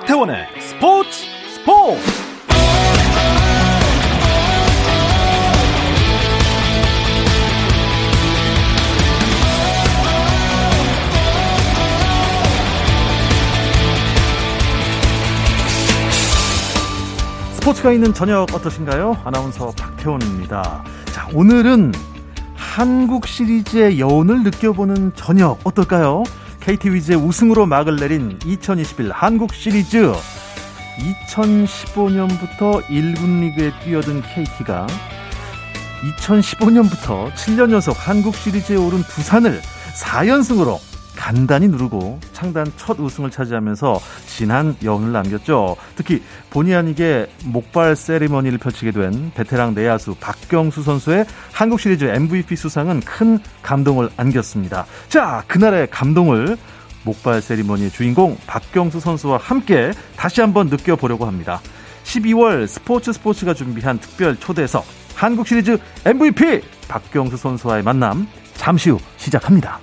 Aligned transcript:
박태원의 0.00 0.46
스포츠 0.60 1.26
스포츠 1.48 2.00
스포츠가 17.56 17.92
있는 17.92 18.14
저녁 18.14 18.54
어떠신가요? 18.54 19.18
아나운서 19.24 19.70
박태원입니다. 19.76 20.84
자, 21.12 21.28
오늘은 21.34 21.92
한국 22.54 23.26
시리즈의 23.26 24.00
여운을 24.00 24.44
느껴보는 24.44 25.12
저녁 25.14 25.58
어떨까요? 25.64 26.22
KT 26.60 26.92
위즈의 26.92 27.18
우승으로 27.18 27.66
막을 27.66 27.96
내린 27.96 28.38
2021 28.44 29.12
한국 29.12 29.54
시리즈. 29.54 30.12
2015년부터 31.28 32.82
1군 32.84 33.40
리그에 33.40 33.72
뛰어든 33.82 34.20
KT가 34.22 34.86
2015년부터 36.18 37.32
7년 37.32 37.72
연속 37.72 37.96
한국 37.98 38.34
시리즈에 38.34 38.76
오른 38.76 39.02
두산을 39.02 39.62
4연승으로 39.94 40.78
간단히 41.20 41.68
누르고 41.68 42.18
창단 42.32 42.72
첫 42.78 42.98
우승을 42.98 43.30
차지하면서 43.30 44.00
진한 44.26 44.74
여운을 44.82 45.12
남겼죠. 45.12 45.76
특히 45.94 46.22
본의 46.48 46.74
아니게 46.74 47.26
목발 47.44 47.94
세리머니를 47.94 48.56
펼치게 48.56 48.90
된 48.90 49.30
베테랑 49.34 49.74
내야수 49.74 50.16
박경수 50.18 50.82
선수의 50.82 51.26
한국 51.52 51.78
시리즈 51.78 52.06
MVP 52.06 52.56
수상은 52.56 53.00
큰 53.00 53.38
감동을 53.62 54.08
안겼습니다. 54.16 54.86
자, 55.10 55.44
그날의 55.46 55.90
감동을 55.90 56.56
목발 57.04 57.42
세리머니의 57.42 57.90
주인공 57.90 58.38
박경수 58.46 58.98
선수와 58.98 59.36
함께 59.36 59.92
다시 60.16 60.40
한번 60.40 60.68
느껴보려고 60.68 61.26
합니다. 61.26 61.60
12월 62.04 62.66
스포츠 62.66 63.12
스포츠가 63.12 63.52
준비한 63.52 63.98
특별 63.98 64.36
초대석 64.36 64.86
한국 65.14 65.46
시리즈 65.46 65.78
MVP 66.06 66.62
박경수 66.88 67.36
선수와의 67.36 67.82
만남 67.82 68.26
잠시 68.54 68.88
후 68.88 68.98
시작합니다. 69.18 69.80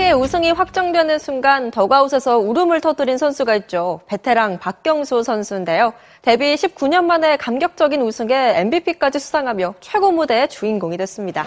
KT의 0.00 0.14
우승이 0.14 0.50
확정되는 0.52 1.18
순간 1.18 1.70
더가웃에서 1.70 2.38
울음을 2.38 2.80
터뜨린 2.80 3.18
선수가 3.18 3.54
있죠. 3.56 4.00
베테랑 4.06 4.58
박경수 4.58 5.22
선수인데요. 5.22 5.92
데뷔 6.22 6.54
19년 6.54 7.04
만에 7.04 7.36
감격적인 7.36 8.00
우승에 8.00 8.54
MVP까지 8.60 9.18
수상하며 9.18 9.74
최고 9.80 10.10
무대의 10.10 10.48
주인공이 10.48 10.96
됐습니다. 10.96 11.44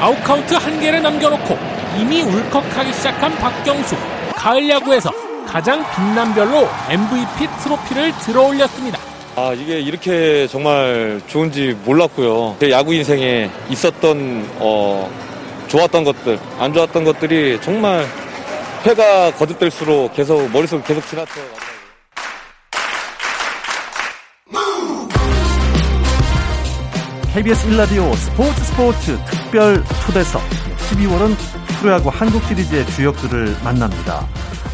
아웃카운트 0.00 0.54
한 0.54 0.80
개를 0.80 1.02
남겨놓고 1.02 1.56
이미 2.00 2.22
울컥하기 2.22 2.92
시작한 2.94 3.34
박경수. 3.34 3.94
가을 4.34 4.68
야구에서 4.68 5.10
가장 5.46 5.84
빛난 5.94 6.34
별로 6.34 6.66
MVP 6.88 7.46
트로피를 7.62 8.12
들어올렸습니다. 8.20 8.98
아, 9.36 9.52
이게 9.52 9.80
이렇게 9.80 10.46
정말 10.48 11.20
좋은지 11.26 11.76
몰랐고요. 11.84 12.56
제 12.58 12.70
야구 12.70 12.94
인생에 12.94 13.50
있었던, 13.68 14.48
어, 14.60 15.10
좋았던 15.76 16.04
것들, 16.04 16.38
안 16.58 16.72
좋았던 16.72 17.04
것들이 17.04 17.60
정말 17.60 18.06
회가 18.86 19.30
거듭될수록 19.32 20.14
계속 20.14 20.50
머릿속에 20.50 20.82
계속 20.82 21.06
지나쳐요. 21.06 21.44
KBS 27.34 27.68
1라디오 27.68 28.16
스포츠 28.16 28.64
스포츠 28.64 29.18
특별 29.26 29.84
초대석 30.06 30.40
12월은 30.90 31.65
프로야구 31.80 32.08
한국 32.08 32.42
시리즈의 32.44 32.86
주역들을 32.86 33.56
만납니다. 33.62 34.26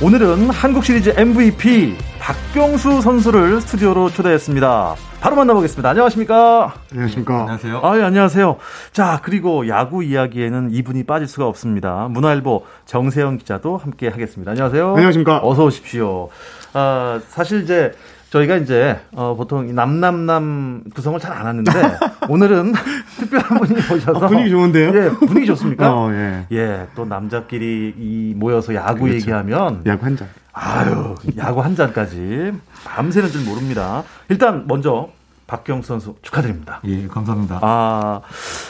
오늘은 0.02 0.50
한국 0.50 0.84
시리즈 0.84 1.12
MVP 1.16 1.96
박경수 2.18 3.02
선수를 3.02 3.60
스튜디오로 3.60 4.10
초대했습니다. 4.10 4.94
바로 5.20 5.36
만나보겠습니다. 5.36 5.90
안녕하십니까? 5.90 6.74
안녕하십니까? 6.90 7.40
안녕하세요. 7.40 7.80
아, 7.82 7.98
예, 7.98 8.02
안녕하세요. 8.02 8.56
자, 8.92 9.20
그리고 9.22 9.68
야구 9.68 10.02
이야기에는 10.04 10.70
이분이 10.72 11.04
빠질 11.04 11.28
수가 11.28 11.46
없습니다. 11.46 12.08
문화일보 12.10 12.64
정세영 12.86 13.38
기자도 13.38 13.76
함께 13.76 14.08
하겠습니다. 14.08 14.52
안녕하세요. 14.52 14.90
안녕하십니까? 14.94 15.40
어서 15.42 15.64
오십시오. 15.64 16.28
아, 16.74 17.20
사실 17.28 17.62
이제 17.62 17.92
저희가 18.32 18.56
이제 18.56 18.98
어, 19.12 19.34
보통 19.36 19.74
남남남 19.74 20.84
구성을 20.94 21.20
잘 21.20 21.32
안 21.32 21.46
하는데 21.46 21.70
오늘은 22.28 22.72
특별한 23.18 23.58
분이 23.58 23.80
오셔서 23.92 24.24
아, 24.24 24.28
분위기 24.28 24.50
좋은데요? 24.50 24.88
예, 24.94 25.08
분위기 25.10 25.46
좋습니까? 25.46 25.92
어, 25.92 26.10
예. 26.12 26.46
예, 26.52 26.86
또 26.94 27.04
남자끼리 27.04 27.94
이 27.98 28.34
모여서 28.36 28.74
야구 28.74 29.00
그렇죠. 29.00 29.16
얘기하면 29.16 29.82
야구 29.86 30.06
한 30.06 30.16
잔. 30.16 30.28
아유, 30.54 31.14
야구 31.38 31.62
한 31.62 31.74
잔까지 31.74 32.52
밤새는 32.84 33.30
줄 33.30 33.44
모릅니다. 33.44 34.02
일단 34.28 34.66
먼저 34.66 35.08
박경수 35.46 35.88
선수 35.88 36.14
축하드립니다. 36.22 36.80
예, 36.84 37.06
감사합니다. 37.08 37.58
아, 37.62 38.20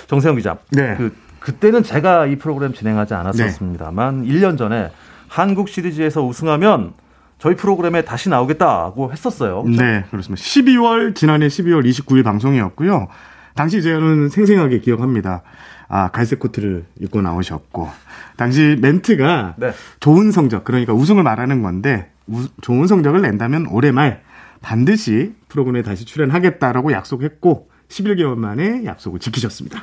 정세영 0.09 0.37
기자. 0.37 0.56
네. 0.71 0.94
그 0.97 1.15
그때는 1.41 1.83
제가 1.83 2.27
이 2.27 2.37
프로그램 2.37 2.73
진행하지 2.73 3.15
않았었습니다만 3.15 4.25
1년 4.25 4.56
전에 4.59 4.91
한국 5.29 5.69
시리즈에서 5.69 6.23
우승하면 6.25 6.93
저희 7.42 7.56
프로그램에 7.56 8.04
다시 8.04 8.28
나오겠다고 8.28 9.10
했었어요. 9.10 9.64
그렇죠? 9.64 9.82
네, 9.82 10.04
그렇습니다. 10.12 10.41
12월, 10.41 11.12
지난해 11.12 11.48
12월 11.48 11.84
29일 11.84 12.22
방송이었고요. 12.22 13.08
당시 13.56 13.82
저는 13.82 14.28
생생하게 14.28 14.78
기억합니다. 14.78 15.42
아, 15.88 16.08
갈색 16.12 16.38
코트를 16.38 16.84
입고 17.00 17.20
나오셨고. 17.20 17.91
당시 18.36 18.76
멘트가 18.81 19.54
네. 19.56 19.72
좋은 19.98 20.31
성적, 20.31 20.62
그러니까 20.62 20.92
우승을 20.92 21.25
말하는 21.25 21.62
건데, 21.62 22.12
우- 22.28 22.47
좋은 22.60 22.86
성적을 22.86 23.20
낸다면 23.22 23.66
올해 23.72 23.91
말 23.91 24.22
반드시 24.60 25.34
프로그램에 25.48 25.82
다시 25.82 26.04
출연하겠다라고 26.04 26.92
약속했고, 26.92 27.69
11개월 27.88 28.36
만에 28.36 28.84
약속을 28.84 29.19
지키셨습니다. 29.19 29.82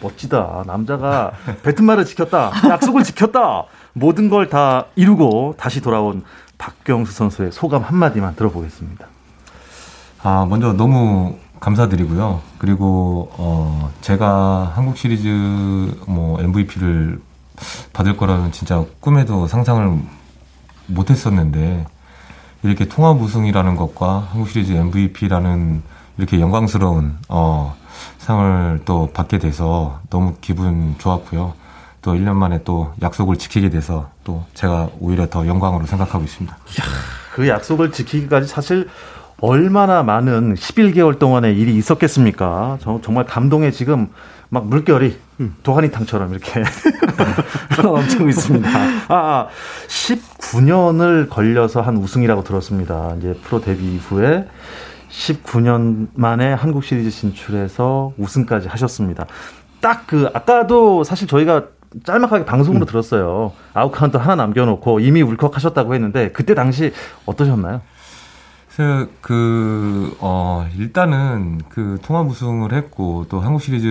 멋지다. 0.00 0.62
남자가 0.64 1.32
뱉은 1.64 1.84
말을 1.84 2.04
지켰다. 2.04 2.52
약속을 2.68 3.02
지켰다. 3.02 3.64
모든 3.96 4.28
걸 4.28 4.50
다 4.50 4.84
이루고 4.94 5.54
다시 5.58 5.80
돌아온 5.80 6.22
박경수 6.58 7.12
선수의 7.12 7.50
소감 7.50 7.82
한마디만 7.82 8.36
들어보겠습니다. 8.36 9.06
아, 10.22 10.46
먼저 10.48 10.74
너무 10.74 11.36
감사드리고요. 11.60 12.42
그리고 12.58 13.30
어 13.38 13.90
제가 14.02 14.72
한국 14.74 14.98
시리즈 14.98 15.26
뭐 16.06 16.38
MVP를 16.42 17.20
받을 17.94 18.16
거라는 18.18 18.52
진짜 18.52 18.84
꿈에도 19.00 19.46
상상을 19.46 19.98
못 20.88 21.10
했었는데 21.10 21.86
이렇게 22.62 22.86
통합 22.88 23.18
우승이라는 23.20 23.76
것과 23.76 24.28
한국 24.30 24.50
시리즈 24.50 24.72
MVP라는 24.72 25.82
이렇게 26.18 26.38
영광스러운 26.38 27.16
어 27.30 27.74
상을 28.18 28.80
또 28.84 29.08
받게 29.14 29.38
돼서 29.38 30.00
너무 30.10 30.34
기분 30.42 30.96
좋았고요. 30.98 31.54
또 32.06 32.14
1년 32.14 32.34
만에 32.34 32.60
또 32.62 32.92
약속을 33.02 33.36
지키게 33.36 33.68
돼서 33.68 34.08
또 34.22 34.44
제가 34.54 34.90
오히려 35.00 35.28
더 35.28 35.44
영광으로 35.44 35.86
생각하고 35.86 36.22
있습니다. 36.22 36.56
그 37.34 37.48
약속을 37.48 37.90
지키기까지 37.90 38.46
사실 38.46 38.88
얼마나 39.40 40.04
많은 40.04 40.54
11개월 40.54 41.18
동안의 41.18 41.58
일이 41.58 41.74
있었겠습니까? 41.74 42.78
저, 42.80 43.00
정말 43.02 43.26
감동에 43.26 43.72
지금 43.72 44.08
막 44.50 44.68
물결이 44.68 45.18
도가니탕처럼 45.64 46.30
이렇게 46.30 46.62
넘치고 47.82 48.28
있습니다. 48.28 48.68
아, 49.08 49.14
아, 49.14 49.48
19년을 49.88 51.28
걸려서 51.28 51.80
한 51.80 51.96
우승이라고 51.96 52.44
들었습니다. 52.44 53.16
이제 53.18 53.34
프로 53.42 53.60
데뷔 53.60 53.96
이후에 53.96 54.46
19년 55.10 56.06
만에 56.14 56.52
한국 56.52 56.84
시리즈 56.84 57.10
진출해서 57.10 58.12
우승까지 58.16 58.68
하셨습니다. 58.68 59.26
딱 59.80 60.06
그 60.06 60.28
아까도 60.32 61.04
사실 61.04 61.26
저희가 61.28 61.64
짤막하게 62.04 62.44
방송으로 62.44 62.84
들었어요. 62.86 63.52
아웃카운트 63.74 64.16
하나 64.16 64.34
남겨놓고 64.36 65.00
이미 65.00 65.22
울컥하셨다고 65.22 65.94
했는데 65.94 66.30
그때 66.32 66.54
당시 66.54 66.92
어떠셨나요? 67.26 67.80
그래서 68.74 69.06
그, 69.22 70.14
어, 70.20 70.68
일단은 70.76 71.62
그 71.70 71.98
통합 72.02 72.26
우승을 72.26 72.72
했고 72.74 73.24
또 73.30 73.40
한국 73.40 73.62
시리즈 73.62 73.88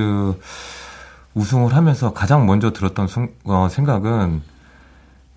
우승을 1.34 1.76
하면서 1.76 2.14
가장 2.14 2.46
먼저 2.46 2.72
들었던 2.72 3.08
순- 3.08 3.30
어, 3.46 3.68
생각은 3.70 4.42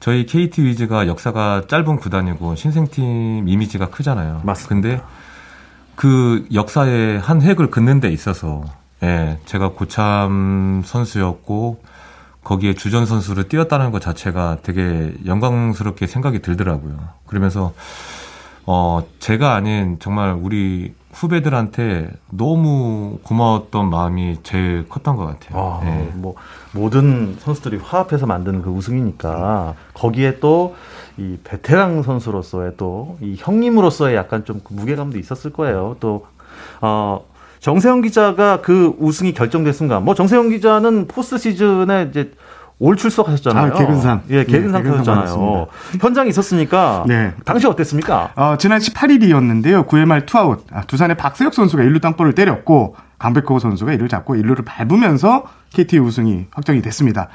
저희 0.01 0.27
KT 0.27 0.63
위즈가 0.63 1.07
역사가 1.09 1.63
짧은 1.67 1.97
구단이고 1.97 2.55
신생팀 2.55 3.49
이미지가 3.49 3.89
크잖아요. 3.91 4.43
맞습니다. 4.45 4.69
근데 4.69 5.03
그 5.97 6.47
역사의 6.53 7.19
한 7.19 7.43
획을 7.43 7.71
긋는 7.71 7.99
데 8.01 8.09
있어서 8.11 8.65
예, 9.03 9.39
제가 9.47 9.71
고참 9.71 10.83
선수였고 10.85 11.83
거기에 12.49 12.73
주전 12.73 13.05
선수를 13.05 13.49
띄웠다는 13.49 13.91
것 13.91 14.01
자체가 14.01 14.59
되게 14.63 15.13
영광스럽게 15.27 16.07
생각이 16.07 16.41
들더라고요. 16.41 16.97
그러면서 17.27 17.75
어 18.65 19.03
제가 19.19 19.55
아닌 19.55 19.99
정말 20.01 20.33
우리 20.33 20.95
후배들한테 21.13 22.11
너무 22.31 23.19
고마웠던 23.23 23.91
마음이 23.91 24.39
제일 24.45 24.89
컸던 24.89 25.17
것 25.17 25.27
같아요. 25.27 25.59
아, 25.59 25.81
네. 25.85 26.11
뭐 26.15 26.37
모든 26.73 27.37
선수들이 27.39 27.79
화합해서 27.79 28.25
만드는 28.27 28.63
그 28.63 28.71
우승이니까 28.71 29.75
거기에 29.93 30.41
또 30.41 30.75
이 31.19 31.37
베테랑 31.45 32.03
선수로서의 32.03 32.77
또 32.79 33.19
이 33.21 33.35
형님으로서의 33.37 34.17
약간 34.17 34.45
좀 34.47 34.60
그 34.60 34.73
무게감도 34.73 35.19
있었을 35.19 35.53
거예요. 35.53 35.97
또 36.01 36.27
어, 36.81 37.25
정세영 37.61 38.03
기자가 38.03 38.61
그 38.61 38.95
우승이 38.99 39.33
결정된 39.35 39.73
순간, 39.73 40.05
뭐 40.05 40.15
정세영 40.15 40.51
기자는 40.51 41.09
포스트 41.09 41.39
시즌에 41.39 42.09
이제 42.11 42.31
올 42.81 42.97
출석하셨잖아요. 42.97 43.75
아, 43.75 43.77
개근상. 43.77 44.23
예, 44.31 44.45
개근상 44.45 44.83
네, 44.83 44.91
개근상 44.91 45.17
타셨잖아요. 45.17 45.67
현장에 46.01 46.29
있었으니까 46.29 47.05
네. 47.09 47.33
당시 47.45 47.67
어땠습니까? 47.67 48.31
어, 48.37 48.55
지난 48.57 48.79
18일이었는데요. 48.79 49.87
9회 49.89 50.05
말 50.05 50.27
투아웃. 50.27 50.65
아, 50.73 50.83
두산의 50.83 51.17
박세혁 51.17 51.55
선수가 51.55 51.83
1루 51.83 52.01
땅볼을 52.01 52.35
때렸고 52.35 52.95
강백호 53.19 53.59
선수가 53.59 53.93
1루 53.97 54.09
잡고 54.09 54.37
1루를 54.37 54.65
밟으면서 54.65 55.45
KT 55.71 55.99
우승이 55.99 56.47
확정이 56.53 56.81
됐습니다. 56.81 57.29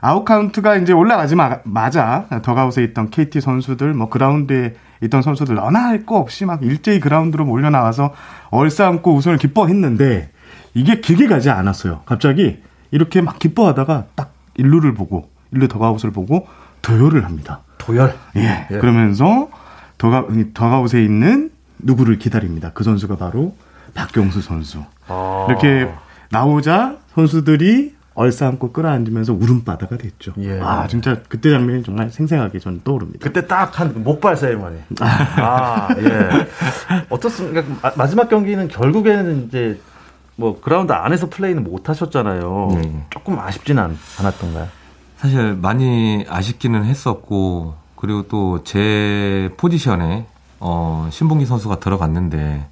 아웃 0.00 0.24
카운트가 0.24 0.76
이제 0.76 0.94
올라가자마자 0.94 2.26
더그아웃에 2.42 2.82
있던 2.84 3.10
KT 3.10 3.40
선수들, 3.42 3.92
뭐 3.92 4.08
그라운드에 4.08 4.74
있던 5.02 5.22
선수들 5.22 5.54
너나 5.54 5.84
할 5.88 6.06
거 6.06 6.18
없이 6.18 6.44
막 6.44 6.62
일제히 6.62 7.00
그라운드로 7.00 7.44
몰려 7.44 7.70
나와서 7.70 8.14
얼싸안고 8.50 9.14
우승을 9.14 9.38
기뻐했는데 9.38 10.30
이게 10.74 11.00
길게 11.00 11.26
가지 11.26 11.50
않았어요. 11.50 12.02
갑자기 12.06 12.62
이렇게 12.90 13.20
막 13.22 13.38
기뻐하다가 13.38 14.04
딱 14.14 14.32
1루를 14.58 14.96
보고 14.96 15.28
1루 15.52 15.68
더그아웃을 15.68 16.10
보고 16.12 16.46
도열을 16.82 17.24
합니다. 17.24 17.60
도열. 17.78 18.14
예. 18.36 18.66
예. 18.70 18.78
그러면서 18.78 19.48
더그, 19.98 20.26
더그아웃에 20.54 21.02
있는 21.02 21.50
누구를 21.78 22.18
기다립니다. 22.18 22.70
그 22.74 22.84
선수가 22.84 23.16
바로 23.16 23.54
박경수 23.94 24.42
선수. 24.42 24.82
아. 25.08 25.46
이렇게 25.48 25.88
나오자 26.30 26.96
선수들이 27.14 27.95
얼싸안고 28.16 28.72
끌어안으면서 28.72 29.34
울음바다가 29.34 29.96
됐죠. 29.98 30.32
예. 30.38 30.58
아, 30.60 30.86
진짜 30.88 31.18
그때 31.28 31.50
장면이 31.50 31.82
정말 31.84 32.10
생생하게 32.10 32.58
저는 32.58 32.80
떠오릅니다. 32.82 33.20
그때 33.22 33.46
딱 33.46 33.78
한 33.78 34.02
목발 34.02 34.36
세리머니. 34.36 34.78
아, 35.00 35.88
예. 35.98 36.46
어떻습니까? 37.10 37.62
마- 37.82 37.92
마지막 37.96 38.28
경기는 38.28 38.66
결국에는 38.68 39.46
이제 39.46 39.78
뭐 40.34 40.60
그라운드 40.60 40.92
안에서 40.92 41.28
플레이는 41.28 41.62
못 41.62 41.88
하셨잖아요. 41.88 42.68
네. 42.74 43.06
조금 43.10 43.38
아쉽지는 43.38 43.82
않, 43.82 43.98
않았던가요? 44.18 44.66
사실 45.18 45.54
많이 45.54 46.24
아쉽기는 46.28 46.84
했었고 46.84 47.74
그리고 47.96 48.22
또 48.28 48.60
제 48.64 49.50
포지션에 49.56 50.26
어 50.60 51.08
신봉기 51.10 51.46
선수가 51.46 51.80
들어갔는데 51.80 52.66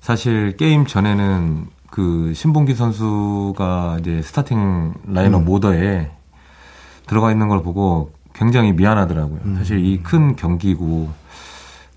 사실 0.00 0.56
게임 0.56 0.86
전에는 0.86 1.66
그 1.90 2.32
신봉기 2.34 2.74
선수가 2.74 3.98
이제 4.00 4.22
스타팅 4.22 4.94
라인업 5.06 5.42
모더에 5.44 6.10
들어가 7.06 7.30
있는 7.32 7.48
걸 7.48 7.62
보고 7.62 8.12
굉장히 8.34 8.72
미안하더라고요. 8.72 9.40
사실 9.56 9.78
이 9.84 10.02
큰 10.02 10.36
경기고 10.36 11.08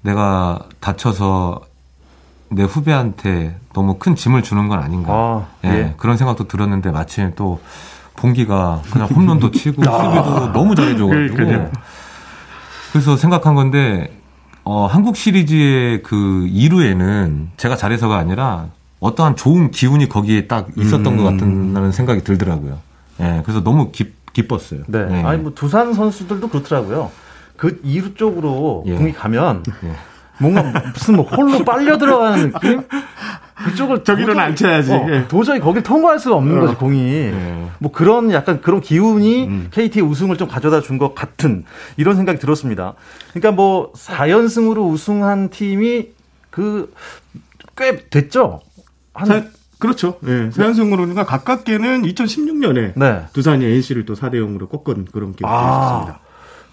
내가 0.01 0.59
다쳐서 0.79 1.61
내 2.49 2.63
후배한테 2.63 3.57
너무 3.73 3.95
큰 3.99 4.15
짐을 4.15 4.41
주는 4.43 4.67
건 4.67 4.79
아닌가. 4.79 5.13
아, 5.13 5.45
예, 5.65 5.69
예. 5.69 5.93
그런 5.97 6.17
생각도 6.17 6.47
들었는데 6.47 6.91
마침 6.91 7.33
또 7.35 7.61
봉기가 8.17 8.81
그냥 8.91 9.07
홈런도 9.07 9.51
치고 9.51 9.83
수비도 9.83 10.51
너무 10.51 10.75
잘해줘가지고. 10.75 11.71
그래서 12.91 13.15
생각한 13.15 13.55
건데 13.55 14.11
어, 14.63 14.85
한국 14.85 15.15
시리즈의 15.15 16.03
그 16.03 16.15
2루에는 16.51 17.47
제가 17.57 17.75
잘해서가 17.77 18.17
아니라 18.17 18.67
어떠한 19.01 19.35
좋은 19.35 19.71
기운이 19.71 20.07
거기에 20.07 20.47
딱 20.47 20.67
있었던 20.77 21.05
음. 21.07 21.17
것 21.17 21.23
같다는 21.23 21.91
생각이 21.91 22.23
들더라고요. 22.23 22.79
예, 23.19 23.41
그래서 23.43 23.61
너무 23.63 23.91
기, 23.91 24.13
기뻤어요. 24.31 24.81
네. 24.87 25.05
예. 25.09 25.15
아니 25.23 25.41
뭐 25.41 25.53
두산 25.53 25.93
선수들도 25.93 26.47
그렇더라고요. 26.47 27.11
그 27.57 27.81
이루 27.83 28.13
쪽으로 28.13 28.83
예. 28.87 28.95
공이 28.95 29.11
가면 29.13 29.63
예. 29.83 29.91
뭔가 30.39 30.63
무슨 30.93 31.15
뭐 31.17 31.25
홀로 31.25 31.63
빨려 31.65 31.97
들어가는 31.97 32.51
느낌? 32.51 32.81
그쪽을 33.65 34.03
저기로는 34.05 34.35
도저히- 34.35 34.45
안 34.45 34.55
쳐야지. 34.55 34.93
어, 34.93 35.07
예. 35.09 35.27
도저히 35.27 35.59
거길 35.59 35.81
통과할 35.83 36.19
수가 36.19 36.35
없는 36.35 36.57
어. 36.57 36.61
거지 36.61 36.75
공이. 36.75 36.99
예. 37.11 37.65
뭐 37.79 37.91
그런 37.91 38.31
약간 38.31 38.61
그런 38.61 38.81
기운이 38.81 39.45
음. 39.47 39.67
KT 39.71 40.01
우승을 40.01 40.37
좀 40.37 40.47
가져다 40.47 40.81
준 40.81 40.99
것 40.99 41.15
같은 41.15 41.65
이런 41.97 42.15
생각이 42.15 42.37
들었습니다. 42.39 42.93
그러니까 43.33 43.51
뭐 43.51 43.91
4연승으로 43.93 44.87
우승한 44.91 45.49
팀이 45.49 46.09
그 46.51 46.91
꽤 47.77 47.95
됐죠. 48.09 48.59
한 49.13 49.27
사- 49.27 49.43
그렇죠. 49.79 50.19
예. 50.27 50.51
세연승으로니까 50.51 51.25
가깝게는 51.25 52.03
2016년에 52.03 52.93
네. 52.95 53.25
두산이 53.33 53.65
NC를 53.65 54.05
또 54.05 54.13
4대 54.13 54.33
0으로 54.35 54.69
꺾은 54.69 55.05
그런 55.11 55.33
기억이 55.33 55.45
아, 55.51 55.97
있습니다. 56.01 56.19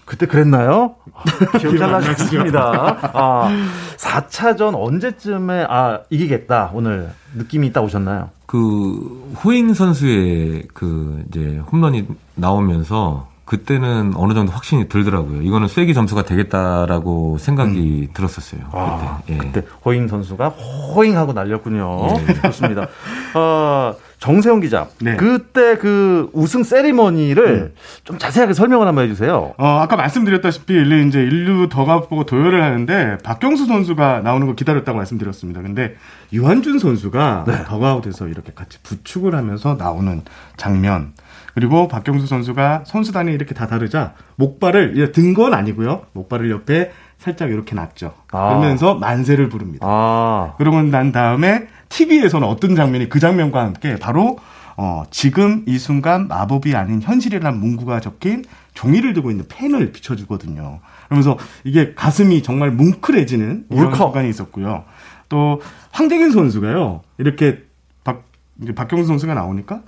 그때 0.05 0.27
그랬나요? 0.27 0.97
기억이 1.59 1.79
잘 1.79 1.89
기억 1.89 1.95
안 1.95 2.01
나셨습니다. 2.03 3.11
아, 3.15 3.49
4차전 3.97 4.75
언제쯤에 4.77 5.67
아, 5.69 6.01
이기겠다. 6.11 6.71
오늘 6.75 7.11
느낌이 7.35 7.67
있다 7.69 7.81
오셨나요? 7.81 8.31
그 8.47 9.35
호잉 9.45 9.73
선수의 9.75 10.65
그 10.75 11.23
이제 11.29 11.61
홈런이 11.73 12.07
나오면서 12.35 13.29
그때는 13.49 14.13
어느 14.15 14.35
정도 14.35 14.53
확신이 14.53 14.91
들더라고요. 14.91 15.41
이거는 15.41 15.69
쐐기 15.69 15.95
점수가 15.95 16.25
되겠다라고 16.25 17.39
생각이 17.39 18.11
들었었어요. 18.13 18.61
음. 18.61 18.69
아, 18.73 19.21
그때. 19.23 19.33
예. 19.33 19.39
그때 19.39 19.63
호잉 19.87 20.07
선수가 20.07 20.49
호잉하고 20.49 21.33
날렸군요. 21.33 22.09
예. 22.29 22.35
좋습니다. 22.45 22.89
어, 23.35 23.95
정세훈 24.21 24.61
기자, 24.61 24.89
네. 25.01 25.17
그때 25.17 25.79
그 25.79 26.29
우승 26.35 26.63
세리머니를 26.63 27.73
좀 28.05 28.19
자세하게 28.19 28.53
설명을 28.53 28.87
한번 28.87 29.05
해주세요. 29.05 29.55
어, 29.57 29.67
아까 29.81 29.97
말씀드렸다시피 29.97 30.75
이제 31.09 31.21
일루 31.21 31.71
더가 31.71 32.01
보고 32.03 32.25
도열을 32.25 32.63
하는데 32.63 33.17
박경수 33.25 33.65
선수가 33.65 34.21
나오는 34.25 34.47
거 34.47 34.55
기다렸다고 34.55 34.99
말씀드렸습니다. 34.99 35.63
근데 35.63 35.95
유한준 36.35 36.81
선수가 36.81 37.45
네. 37.47 37.65
더가웃에서 37.65 38.29
이렇게 38.29 38.53
같이 38.55 38.79
부축을 38.83 39.35
하면서 39.35 39.75
나오는 39.75 40.21
장면. 40.59 41.15
그리고 41.59 41.89
박경수 41.89 42.29
선수가 42.29 42.85
선수단이 42.87 43.33
이렇게 43.33 43.53
다 43.53 43.67
다르자 43.67 44.15
목발을 44.37 45.11
든 45.13 45.35
건 45.35 45.55
아니고요. 45.55 46.03
목발을 46.13 46.53
옆에 46.53 46.93
살짝 47.19 47.51
이렇게 47.51 47.75
놨죠. 47.75 48.15
아. 48.31 48.49
그러면서 48.51 48.95
만세를 48.95 49.49
부릅니다. 49.49 49.85
아, 49.89 50.55
그러고 50.57 50.81
난 50.83 51.11
다음에 51.11 51.67
TV에서는 51.89 52.47
어떤 52.47 52.77
장면이 52.77 53.09
그 53.09 53.19
장면과 53.19 53.61
함께 53.61 53.97
바로 53.97 54.39
어, 54.77 55.03
지금 55.11 55.65
이 55.67 55.79
순간 55.79 56.29
마법이 56.29 56.77
아닌 56.77 57.03
현실이라는 57.03 57.59
문구가 57.59 57.99
적힌 57.99 58.45
종이를 58.75 59.13
들고 59.13 59.33
있는 59.33 59.45
펜을 59.49 59.91
비춰주거든요. 59.91 60.79
그러면서 61.07 61.37
이게 61.65 61.93
가슴이 61.95 62.45
정말 62.45 62.71
뭉클해지는 62.71 63.67
이런. 63.71 63.93
순간이 63.97 64.29
있었고요. 64.29 64.85
또 65.29 65.61
황대균 65.91 66.31
선수가요. 66.31 67.01
이렇게 67.19 67.65
박 68.05 68.23
이제 68.63 68.73
박경수 68.73 69.09
선수가 69.09 69.35
나오니까 69.35 69.81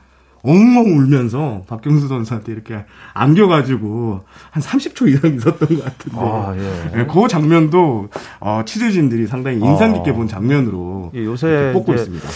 엉엉 0.42 0.96
울면서 0.96 1.62
박경수 1.66 2.08
선수한테 2.08 2.52
이렇게 2.52 2.84
안겨가지고 3.14 4.24
한 4.50 4.62
30초 4.62 5.08
이상 5.08 5.34
있었던 5.34 5.68
것 5.68 5.84
같은데. 5.84 6.18
아, 6.18 6.54
예. 6.56 7.00
예, 7.00 7.06
그 7.06 7.28
장면도 7.28 8.08
어, 8.40 8.62
취재진들이 8.64 9.26
상당히 9.26 9.58
인상 9.58 9.92
깊게 9.92 10.10
어. 10.10 10.14
본 10.14 10.28
장면으로 10.28 11.12
예, 11.14 11.24
요새 11.24 11.70
뽑고 11.74 11.94
있습니다. 11.94 12.28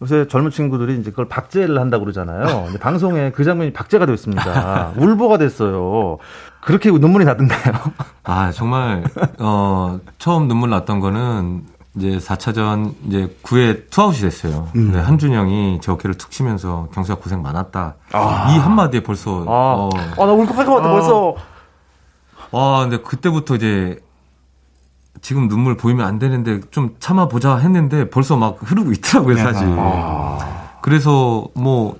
요새 0.00 0.28
젊은 0.28 0.52
친구들이 0.52 1.00
이제 1.00 1.10
그걸 1.10 1.26
박제를 1.28 1.78
한다고 1.78 2.04
그러잖아요. 2.04 2.68
방송에 2.80 3.32
그 3.32 3.42
장면이 3.42 3.72
박제가 3.72 4.06
됐습니다. 4.06 4.92
울보가 4.96 5.38
됐어요. 5.38 6.18
그렇게 6.60 6.90
눈물이 6.90 7.24
나던가요? 7.24 7.74
아, 8.22 8.52
정말, 8.52 9.02
어, 9.38 9.98
처음 10.18 10.46
눈물 10.46 10.70
났던 10.70 11.00
거는 11.00 11.62
이제 11.98 12.18
4차전 12.18 12.94
이제 13.06 13.36
9회 13.42 13.90
투아웃이 13.90 14.20
됐어요. 14.20 14.68
음. 14.76 14.92
근데 14.92 15.00
한준 15.00 15.37
형이 15.37 15.80
제 15.82 15.92
어깨를 15.92 16.16
툭 16.16 16.30
치면서 16.30 16.88
경수가 16.92 17.20
고생 17.20 17.42
많았다. 17.42 17.96
아. 18.12 18.52
이 18.52 18.58
한마디에 18.58 19.02
벌써, 19.02 19.42
아, 19.46 19.74
어, 19.76 19.90
아, 19.94 20.26
나 20.26 20.32
울컥할 20.32 20.64
것 20.64 20.74
같아, 20.76 20.88
아. 20.88 20.92
벌써. 20.92 21.34
와, 22.50 22.80
근데 22.80 22.98
그때부터 23.02 23.56
이제 23.56 23.98
지금 25.20 25.48
눈물 25.48 25.76
보이면 25.76 26.06
안 26.06 26.18
되는데 26.18 26.60
좀 26.70 26.94
참아 27.00 27.28
보자 27.28 27.56
했는데 27.56 28.08
벌써 28.08 28.36
막 28.36 28.56
흐르고 28.60 28.92
있더라고요, 28.92 29.36
사실. 29.36 29.68
그래서 30.80 31.46
뭐 31.54 31.98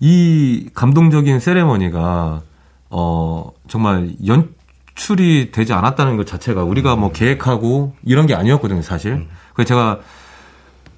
이 0.00 0.68
감동적인 0.74 1.40
세레머니가 1.40 2.42
어 2.90 3.50
정말 3.66 4.14
연 4.26 4.54
출이 4.98 5.52
되지 5.52 5.72
않았다는 5.72 6.16
것 6.16 6.26
자체가 6.26 6.64
우리가 6.64 6.96
뭐 6.96 7.12
계획하고 7.12 7.94
이런 8.02 8.26
게 8.26 8.34
아니었거든요, 8.34 8.82
사실. 8.82 9.26
그래서 9.54 9.68
제가 9.68 10.00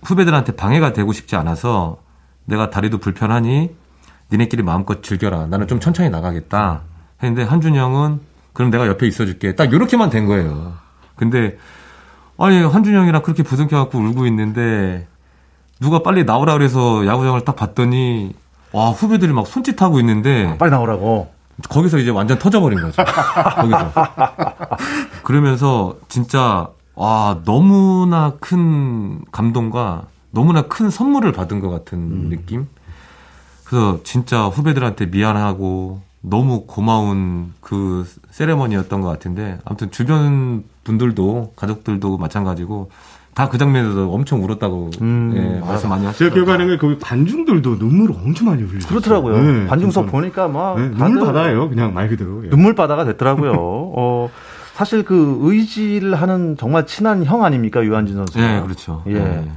후배들한테 0.03 0.57
방해가 0.57 0.95
되고 0.95 1.13
싶지 1.13 1.37
않아서 1.37 1.99
내가 2.47 2.71
다리도 2.71 2.99
불편하니 2.99 3.71
니네끼리 4.33 4.63
마음껏 4.63 5.03
즐겨라. 5.03 5.47
나는 5.47 5.69
좀 5.69 5.81
천천히 5.81 6.09
나가겠다. 6.09 6.81
했는데 7.23 7.43
한준영은 7.43 8.21
그럼 8.55 8.71
내가 8.71 8.87
옆에 8.87 9.07
있어줄게. 9.07 9.55
딱 9.55 9.73
이렇게만 9.73 10.09
된 10.09 10.25
거예요. 10.27 10.73
근데 11.15 11.59
아니 12.39 12.63
한준영이랑 12.63 13.23
그렇게 13.23 13.43
부둥켜 13.43 13.77
갖고 13.77 13.99
울고 13.99 14.27
있는데 14.29 15.07
누가 15.79 16.03
빨리 16.03 16.25
나오라 16.25 16.55
그래서 16.55 17.07
야구장을 17.07 17.39
딱 17.45 17.55
봤더니 17.55 18.35
와 18.73 18.91
후배들이 18.91 19.33
막 19.33 19.47
손짓하고 19.47 20.01
있는데 20.01 20.57
빨리 20.57 20.71
나오라고. 20.71 21.40
거기서 21.69 21.99
이제 21.99 22.11
완전 22.11 22.39
터져버린 22.39 22.81
거죠. 22.81 23.03
거기서. 23.57 23.93
그러면서 25.23 25.97
진짜 26.09 26.69
와 26.95 27.41
너무나 27.45 28.35
큰 28.41 29.25
감동과 29.33 30.05
너무나 30.31 30.63
큰 30.63 30.91
선물을 30.91 31.33
받은 31.33 31.61
것 31.61 31.71
같은 31.71 31.99
음. 31.99 32.29
느낌. 32.31 32.69
그래서 33.65 34.01
진짜 34.03 34.47
후배들한테 34.47 35.07
미안하고 35.07 36.03
너무 36.23 36.67
고마운 36.67 37.55
그 37.61 38.07
세레머니였던 38.31 39.01
것 39.01 39.09
같은데 39.09 39.59
아무튼 39.65 39.91
주변 39.91 40.65
분들도 40.85 41.55
가족들도 41.57 42.19
마찬가지고 42.19 42.91
다 43.41 43.49
그 43.49 43.57
장면에서 43.59 44.09
엄청 44.09 44.45
울었다고 44.45 44.91
음, 45.01 45.33
예, 45.35 45.67
말씀 45.67 45.89
많이 45.89 46.05
하시죠. 46.05 46.25
제가 46.25 46.35
기억하는 46.35 46.69
게 46.69 46.77
거기 46.77 46.99
관중들도 46.99 47.77
눈물을 47.77 48.15
엄청 48.23 48.49
많이 48.49 48.63
흘리죠. 48.63 48.87
그렇더라고요. 48.89 49.43
네, 49.43 49.67
관중석 49.67 50.07
보니까 50.09 50.49
막 50.49 50.79
네, 50.79 50.89
눈물 50.91 51.21
바다예요. 51.25 51.71
그냥 51.71 51.95
말 51.95 52.09
그대로. 52.09 52.45
예. 52.45 52.51
눈물 52.51 52.75
바다가 52.75 53.05
됐더라고요. 53.05 53.53
어, 53.57 54.29
사실 54.75 55.05
그 55.05 55.39
의지를 55.41 56.15
하는 56.15 56.57
정말 56.59 56.87
친한 56.87 57.25
형 57.25 57.43
아닙니까 57.45 57.83
유한진 57.83 58.17
선수? 58.17 58.39
네, 58.39 58.61
그렇죠. 58.61 59.03
예. 59.07 59.15
네. 59.15 59.51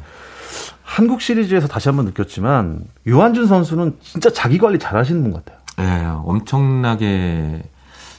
한국 0.83 1.21
시리즈에서 1.21 1.67
다시 1.67 1.89
한번 1.89 2.05
느꼈지만 2.05 2.81
유한준 3.05 3.47
선수는 3.47 3.97
진짜 4.01 4.29
자기 4.31 4.59
관리 4.59 4.79
잘하시는 4.79 5.21
분 5.23 5.33
같아요. 5.33 5.57
네, 5.77 6.05
엄청나게 6.23 7.63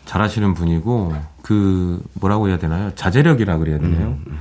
잘하시는 0.04 0.52
분이고 0.54 1.14
그 1.42 2.02
뭐라고 2.14 2.48
해야 2.48 2.58
되나요? 2.58 2.90
자제력이라 2.94 3.58
그래야 3.58 3.78
되나요? 3.78 4.08
음, 4.08 4.24
음. 4.26 4.38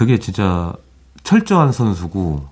그게 0.00 0.18
진짜 0.18 0.72
철저한 1.24 1.72
선수고 1.72 2.48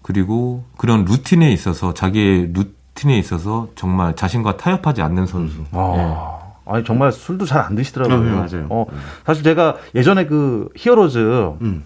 그리고 0.00 0.64
그런 0.78 1.04
루틴에 1.04 1.52
있어서 1.52 1.92
자기의 1.92 2.52
루틴에 2.54 3.18
있어서 3.18 3.68
정말 3.74 4.16
자신과 4.16 4.56
타협하지 4.56 5.02
않는 5.02 5.26
선수. 5.26 5.58
아, 5.72 5.92
네. 5.94 6.72
아니 6.72 6.84
정말 6.86 7.12
술도 7.12 7.44
잘 7.44 7.60
안 7.60 7.74
드시더라고요. 7.74 8.16
음, 8.16 8.34
맞아요. 8.34 8.66
어, 8.70 8.86
사실 9.26 9.44
제가 9.44 9.76
예전에 9.94 10.24
그 10.24 10.70
히어로즈 10.74 11.18
음. 11.60 11.84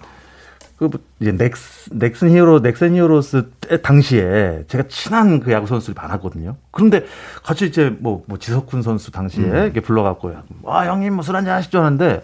그 0.77 0.89
이제 1.19 1.33
넥스 1.33 1.91
넥센 1.95 2.31
히어로 2.31 2.63
넥센 2.63 2.95
히어로즈 2.95 3.51
때 3.63 3.83
당시에 3.83 4.63
제가 4.69 4.85
친한 4.87 5.41
그 5.41 5.51
야구 5.51 5.67
선수들이 5.67 5.97
많았거든요. 6.01 6.55
그런데 6.71 7.05
같이 7.43 7.67
이제 7.67 7.93
뭐, 7.99 8.23
뭐 8.27 8.39
지석훈 8.39 8.83
선수 8.83 9.11
당시에 9.11 9.45
음. 9.45 9.57
이렇게 9.57 9.81
불러갖고 9.81 10.35
아 10.69 10.85
형님 10.87 11.15
뭐 11.15 11.25
술 11.25 11.35
한잔 11.35 11.57
하시죠 11.57 11.81
하는데 11.83 12.23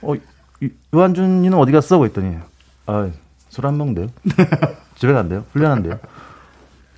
어 0.00 0.14
유한준이는 0.92 1.56
어디 1.58 1.72
갔어? 1.72 1.98
그랬더니 1.98 2.36
아 2.86 3.10
술 3.50 3.66
안 3.66 3.76
먹는데요. 3.76 4.06
집에 4.96 5.12
간대요. 5.12 5.44
훈련한대요. 5.52 5.98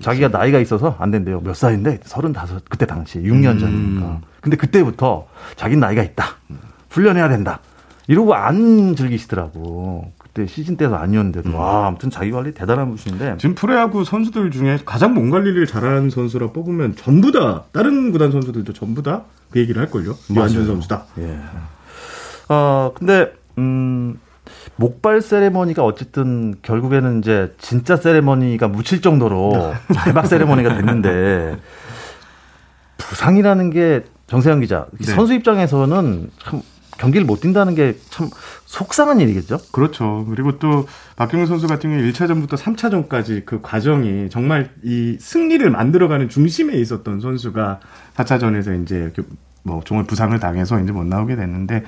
자기가 0.00 0.28
나이가 0.28 0.58
있어서 0.60 0.96
안 1.00 1.10
된대요. 1.10 1.40
몇 1.40 1.54
살인데 1.54 2.00
서른다섯 2.04 2.62
그때 2.68 2.86
당시 2.86 3.18
6년 3.20 3.52
음. 3.54 3.58
전이니까. 3.58 4.20
근데 4.40 4.56
그때부터 4.56 5.26
자기 5.56 5.76
나이가 5.76 6.02
있다. 6.02 6.36
훈련해야 6.90 7.28
된다. 7.28 7.58
이러고 8.06 8.34
안 8.34 8.94
즐기시더라고. 8.94 10.12
그때 10.18 10.46
시즌 10.46 10.76
때도 10.76 10.94
아니었는데도 10.96 11.48
음. 11.48 11.54
와 11.54 11.86
아무튼 11.88 12.10
자기 12.10 12.30
관리 12.30 12.52
대단한 12.54 12.86
분이신데 12.88 13.38
지금 13.38 13.54
프로야구 13.56 14.04
선수들 14.04 14.50
중에 14.50 14.78
가장 14.84 15.14
몸 15.14 15.30
관리를 15.30 15.66
잘하는 15.66 16.10
선수라 16.10 16.48
뽑으면 16.52 16.94
전부 16.96 17.32
다 17.32 17.64
다른 17.72 18.12
구단 18.12 18.30
선수들도 18.30 18.72
전부 18.74 19.02
다 19.02 19.24
그 19.50 19.60
얘기를 19.60 19.80
할 19.80 19.88
걸요. 19.90 20.16
유한준 20.30 20.66
선수다. 20.66 21.04
예. 21.18 21.38
어 22.48 22.92
근데 22.96 23.32
음 23.58 24.18
목발 24.76 25.20
세레머니가 25.20 25.84
어쨌든 25.84 26.54
결국에는 26.62 27.20
이제 27.20 27.54
진짜 27.58 27.96
세레머니가 27.96 28.68
묻힐 28.68 29.00
정도로 29.00 29.74
대박 30.04 30.26
세레머니가 30.26 30.76
됐는데 30.76 31.56
부상이라는 32.98 33.70
게 33.70 34.04
정세영 34.26 34.60
기자 34.60 34.86
네. 34.98 35.12
선수 35.12 35.34
입장에서는 35.34 36.30
참 36.42 36.62
경기를 36.98 37.26
못 37.26 37.40
뛴다는 37.40 37.74
게 37.74 37.96
참 38.10 38.28
속상한 38.66 39.20
일이겠죠? 39.20 39.58
그렇죠. 39.72 40.26
그리고 40.28 40.58
또 40.58 40.86
박경호 41.16 41.46
선수 41.46 41.68
같은 41.68 41.90
경우에 41.90 42.10
1차전부터 42.10 42.56
3차전까지 42.56 43.44
그 43.44 43.60
과정이 43.62 44.28
정말 44.30 44.70
이 44.82 45.16
승리를 45.20 45.68
만들어가는 45.70 46.28
중심에 46.28 46.74
있었던 46.74 47.20
선수가 47.20 47.80
4차전에서 48.16 48.82
이제 48.82 48.96
이렇게 48.96 49.22
뭐 49.64 49.80
정말 49.84 50.06
부상을 50.06 50.38
당해서 50.38 50.80
이제 50.80 50.92
못 50.92 51.04
나오게 51.04 51.36
됐는데 51.36 51.82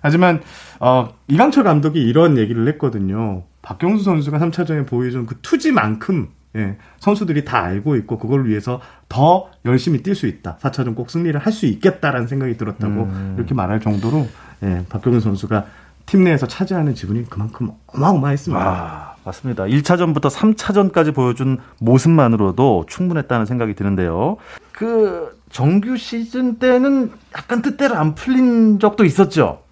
하지만 0.00 0.40
어 0.78 1.08
이강철 1.28 1.64
감독이 1.64 2.00
이런 2.00 2.38
얘기를 2.38 2.66
했거든요. 2.68 3.42
박경수 3.62 4.04
선수가 4.04 4.38
3차전에 4.38 4.86
보여준 4.86 5.26
그 5.26 5.36
투지만큼 5.42 6.28
예, 6.54 6.76
선수들이 6.98 7.44
다 7.46 7.62
알고 7.62 7.96
있고 7.96 8.18
그걸 8.18 8.46
위해서 8.46 8.80
더 9.08 9.48
열심히 9.64 10.02
뛸 10.02 10.14
수 10.14 10.26
있다. 10.26 10.58
4차전 10.60 10.94
꼭 10.94 11.10
승리를 11.10 11.38
할 11.40 11.52
수 11.52 11.66
있겠다라는 11.66 12.26
생각이 12.26 12.56
들었다고 12.58 13.02
음. 13.04 13.34
이렇게 13.38 13.54
말할 13.54 13.80
정도로 13.80 14.26
예, 14.64 14.84
박경수 14.88 15.20
선수가 15.20 15.64
팀 16.04 16.24
내에서 16.24 16.46
차지하는 16.46 16.94
지분이 16.94 17.30
그만큼 17.30 17.70
어마어마했습니다. 17.86 18.62
아, 18.62 19.11
맞습니다. 19.24 19.64
1차전부터 19.64 20.30
3차전까지 20.30 21.14
보여준 21.14 21.58
모습만으로도 21.78 22.86
충분했다는 22.88 23.46
생각이 23.46 23.74
드는데요. 23.74 24.36
그 24.72 25.38
정규 25.50 25.96
시즌 25.96 26.58
때는 26.58 27.12
약간 27.36 27.62
뜻대로 27.62 27.96
안 27.96 28.14
풀린 28.14 28.78
적도 28.80 29.04
있었죠. 29.04 29.62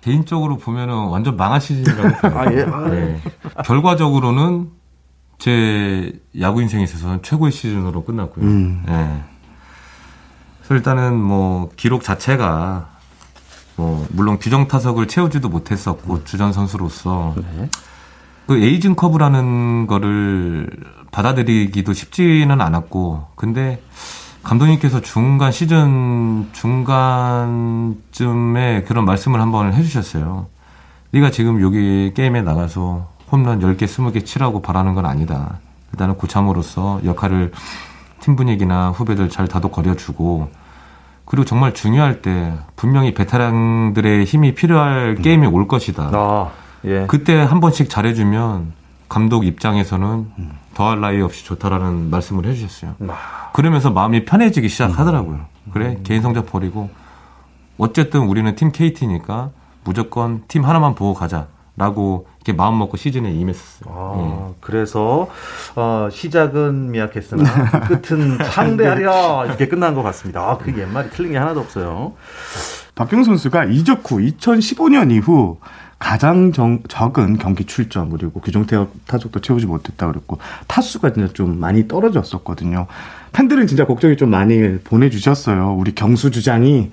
개인적으로 0.00 0.56
보면은 0.56 0.94
완전 1.08 1.36
망한 1.36 1.60
시즌이라고 1.60 2.16
생각해요. 2.20 2.38
아, 2.38 2.52
예? 2.52 2.62
아, 2.62 2.88
네. 2.88 3.20
결과적으로는 3.64 4.70
제 5.38 6.12
야구 6.40 6.62
인생에 6.62 6.84
있어서는 6.84 7.22
최고의 7.22 7.52
시즌으로 7.52 8.04
끝났고요. 8.04 8.44
음. 8.44 8.82
네. 8.86 9.22
그래서 10.58 10.74
일단은 10.74 11.16
뭐 11.20 11.70
기록 11.76 12.02
자체가 12.02 12.88
뭐 13.76 14.06
물론 14.10 14.38
규정 14.38 14.68
타석을 14.68 15.08
채우지도 15.08 15.48
못했었고 15.48 16.14
음. 16.14 16.24
주전 16.24 16.52
선수로서 16.52 17.34
네. 17.36 17.68
그 18.46 18.56
에이징 18.56 18.94
커브라는 18.94 19.86
거를 19.86 20.68
받아들이기도 21.10 21.92
쉽지는 21.92 22.60
않았고 22.60 23.28
근데 23.34 23.82
감독님께서 24.42 25.00
중간 25.00 25.52
시즌 25.52 26.48
중간쯤에 26.52 28.02
그런 28.82 29.04
말씀을 29.04 29.40
한번 29.40 29.72
해주셨어요. 29.72 30.46
네가 31.12 31.30
지금 31.30 31.60
여기 31.60 32.12
게임에 32.14 32.42
나가서 32.42 33.08
홈런 33.30 33.60
10개, 33.60 33.84
20개 33.84 34.24
치라고 34.24 34.60
바라는 34.62 34.94
건 34.94 35.06
아니다. 35.06 35.60
일단은 35.92 36.16
고참으로서 36.16 37.00
역할을 37.04 37.52
팀 38.20 38.34
분위기나 38.36 38.90
후배들 38.90 39.28
잘 39.28 39.46
다독거려주고 39.46 40.50
그리고 41.24 41.44
정말 41.44 41.72
중요할 41.72 42.22
때 42.22 42.52
분명히 42.76 43.14
베테랑들의 43.14 44.24
힘이 44.24 44.54
필요할 44.54 45.16
음. 45.18 45.22
게임이 45.22 45.46
올 45.46 45.68
것이다. 45.68 46.10
아, 46.12 46.50
예. 46.84 47.06
그때 47.08 47.34
한 47.40 47.60
번씩 47.60 47.88
잘해주면 47.88 48.72
감독 49.08 49.44
입장에서는 49.44 50.06
음. 50.38 50.58
더할 50.74 51.00
나위 51.00 51.20
없이 51.20 51.44
좋다라는 51.44 52.10
말씀을 52.10 52.46
해주셨어요. 52.46 52.94
아. 53.08 53.50
그러면서 53.52 53.90
마음이 53.90 54.24
편해지기 54.24 54.68
시작하더라고요. 54.68 55.34
음. 55.66 55.72
그래 55.72 55.98
개인 56.02 56.22
성적 56.22 56.46
버리고 56.46 56.90
어쨌든 57.78 58.22
우리는 58.22 58.54
팀 58.56 58.72
KT니까 58.72 59.50
무조건 59.84 60.42
팀 60.48 60.64
하나만 60.64 60.94
보고 60.94 61.14
가자라고 61.14 62.26
이렇게 62.36 62.52
마음 62.52 62.78
먹고 62.78 62.96
시즌에 62.96 63.30
임했었어요. 63.32 63.94
아, 63.94 64.48
예. 64.48 64.54
그래서 64.60 65.28
어, 65.76 66.08
시작은 66.10 66.90
미약했으나 66.90 67.42
끝은 67.86 68.38
상대하리라 68.38 69.46
이렇게 69.46 69.68
끝난 69.68 69.94
것 69.94 70.02
같습니다. 70.02 70.40
아, 70.40 70.58
그 70.58 70.76
옛말이 70.76 71.10
틀린 71.10 71.32
게 71.32 71.38
하나도 71.38 71.60
없어요. 71.60 72.14
박경 72.94 73.24
선수가 73.24 73.64
이적 73.66 74.10
후 74.10 74.18
2015년 74.18 75.10
이후 75.12 75.58
가장 76.02 76.50
정, 76.52 76.82
적은 76.88 77.38
경기 77.38 77.64
출전 77.64 78.10
그리고 78.10 78.40
규정 78.40 78.66
타석도 79.06 79.40
채우지 79.40 79.66
못했다 79.66 80.08
그랬고 80.08 80.38
타수가 80.66 81.12
진짜 81.12 81.32
좀 81.32 81.60
많이 81.60 81.86
떨어졌었거든요. 81.86 82.88
팬들은 83.32 83.68
진짜 83.68 83.86
걱정이 83.86 84.16
좀 84.16 84.28
많이 84.28 84.78
보내주셨어요. 84.80 85.76
우리 85.78 85.94
경수 85.94 86.32
주장이 86.32 86.90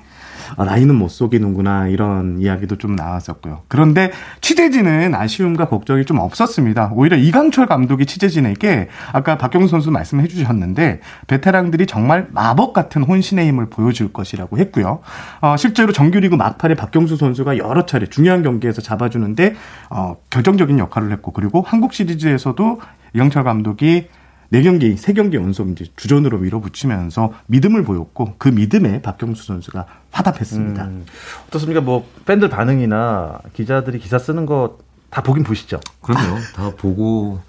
아, 0.57 0.65
나이는 0.65 0.95
못 0.95 1.09
속이는구나 1.09 1.87
이런 1.87 2.39
이야기도 2.39 2.77
좀 2.77 2.95
나왔었고요. 2.95 3.61
그런데 3.67 4.11
취재진은 4.41 5.15
아쉬움과 5.15 5.69
걱정이 5.69 6.05
좀 6.05 6.19
없었습니다. 6.19 6.91
오히려 6.93 7.17
이강철 7.17 7.67
감독이 7.67 8.05
취재진에게 8.05 8.89
아까 9.13 9.37
박경수 9.37 9.69
선수 9.69 9.91
말씀해 9.91 10.27
주셨는데 10.27 11.01
베테랑들이 11.27 11.85
정말 11.85 12.27
마법 12.31 12.73
같은 12.73 13.03
혼신의 13.03 13.47
힘을 13.47 13.69
보여줄 13.69 14.13
것이라고 14.13 14.57
했고요. 14.57 14.99
어, 15.41 15.55
실제로 15.57 15.91
정규리그 15.91 16.35
막판에 16.35 16.75
박경수 16.75 17.17
선수가 17.17 17.57
여러 17.57 17.85
차례 17.85 18.07
중요한 18.07 18.43
경기에서 18.43 18.81
잡아주는데 18.81 19.55
어, 19.89 20.17
결정적인 20.29 20.79
역할을 20.79 21.11
했고 21.11 21.31
그리고 21.31 21.63
한국 21.65 21.93
시리즈에서도 21.93 22.79
이강철 23.13 23.43
감독이 23.43 24.07
네 24.49 24.61
경기, 24.63 24.97
세 24.97 25.13
경기 25.13 25.37
연속 25.37 25.69
이제 25.69 25.85
주전으로 25.95 26.39
밀어붙이면서 26.39 27.33
믿음을 27.47 27.83
보였고 27.83 28.35
그 28.37 28.49
믿음에 28.49 29.01
박경수 29.01 29.45
선수가 29.45 29.85
화답했습니다. 30.11 30.83
음, 30.85 31.05
어떻습니까? 31.47 31.81
뭐 31.81 32.07
팬들 32.25 32.49
반응이나 32.49 33.39
기자들이 33.53 33.99
기사 33.99 34.17
쓰는 34.19 34.45
거 34.45 34.77
다 35.09 35.21
보긴 35.23 35.43
보시죠? 35.43 35.79
그럼요. 36.01 36.37
다 36.55 36.71
보고 36.77 37.39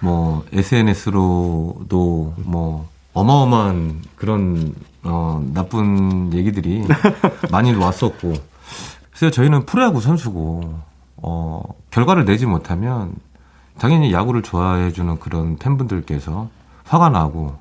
뭐 0.00 0.44
SNS로도 0.52 2.34
뭐 2.38 2.88
어마어마한 3.12 4.02
그런 4.16 4.74
어 5.02 5.42
나쁜 5.52 6.32
얘기들이 6.32 6.84
많이 7.50 7.72
왔었고 7.74 8.34
그래서 9.10 9.30
저희는 9.30 9.66
프로야구 9.66 10.00
선수고 10.00 10.78
어 11.16 11.62
결과를 11.90 12.24
내지 12.24 12.46
못하면 12.46 13.14
당연히 13.80 14.12
야구를 14.12 14.42
좋아해 14.42 14.92
주는 14.92 15.18
그런 15.18 15.56
팬분들께서 15.56 16.50
화가 16.84 17.08
나고 17.08 17.56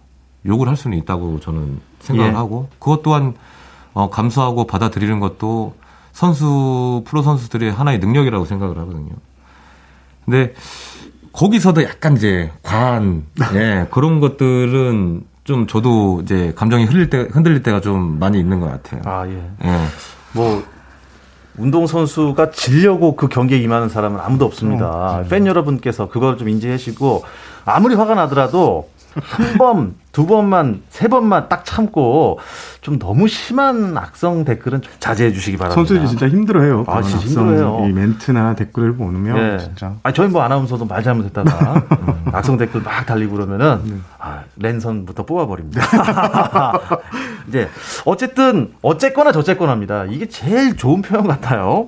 욕을 0.46 0.68
할 0.68 0.76
수는 0.76 0.98
있다고 0.98 1.40
저는 1.40 1.80
생각을 2.02 2.32
예. 2.32 2.36
하고 2.36 2.68
그것 2.78 3.02
또한 3.04 3.36
어 3.94 4.10
감수하고 4.10 4.68
받아들이는 4.68 5.22
것도 5.22 5.76
선수 6.12 7.04
프로 7.06 7.22
선수들의 7.22 7.72
하나의 7.72 8.00
능력이라고 8.00 8.44
생각을 8.44 8.78
하거든요. 8.80 9.12
근데 10.26 10.54
거기서도 11.32 11.84
약간 11.84 12.18
이제 12.18 12.52
과한 12.64 13.24
예, 13.56 13.88
그런 13.90 14.20
것들은 14.20 15.24
좀 15.46 15.68
저도 15.68 16.20
이제 16.24 16.52
감정이 16.54 16.84
흘릴 16.84 17.10
때 17.10 17.30
흔들릴 17.32 17.64
때가 17.64 17.80
좀 17.80 18.20
많이 18.20 18.40
있는 18.40 18.60
것 18.60 18.68
같아요. 18.68 19.02
아 19.06 19.26
예. 19.26 19.52
예. 19.64 19.86
뭐 20.34 20.64
운동 21.60 21.88
선수가 21.88 22.52
질려고 22.52 23.16
그 23.16 23.28
경기에 23.28 23.58
임하는 23.60 23.90
사람은 23.90 24.20
아무도 24.20 24.46
없습니다. 24.46 24.86
어, 24.88 25.24
팬 25.30 25.46
여러분께서 25.46 26.08
그걸 26.08 26.38
좀 26.38 26.48
인지하시고 26.50 27.24
아무리 27.66 27.96
화가 27.96 28.16
나더라도 28.16 28.90
한 29.16 29.58
번, 29.58 29.96
두 30.12 30.26
번만, 30.26 30.82
세 30.90 31.08
번만 31.08 31.50
딱 31.50 31.66
참고 31.66 32.40
좀 32.82 33.00
너무 33.00 33.28
심한 33.28 33.98
악성 33.98 34.46
댓글은 34.46 34.82
좀 34.82 34.92
자제해 35.00 35.32
주시기 35.32 35.58
바랍니다. 35.58 35.76
선수들이 35.76 36.08
진짜 36.08 36.28
힘들어해요. 36.28 36.86
아, 36.88 37.02
진짜 37.02 37.20
힘들어요. 37.26 37.88
이 37.88 37.92
멘트나 37.92 38.56
댓글을 38.56 38.96
보면 38.96 39.36
네. 39.36 39.58
진짜. 39.60 39.94
아, 40.04 40.12
저희 40.12 40.28
뭐 40.28 40.42
아나운서도 40.42 40.86
말 40.86 41.04
잘못했다가 41.04 41.74
음, 42.02 42.26
악성 42.34 42.58
댓글 42.58 42.82
막 42.82 43.06
달리고 43.06 43.36
그러면은 43.36 43.82
네. 43.84 43.96
아, 44.20 44.44
랜선부터 44.58 45.26
뽑아버립니다. 45.26 45.82
이제 47.48 47.70
어쨌든 48.06 48.74
어쨌거나 48.82 49.32
저쨌거나입니다. 49.32 50.06
이게 50.06 50.28
제일 50.28 50.76
좋은 50.78 51.02
표현 51.02 51.28
같아요. 51.28 51.88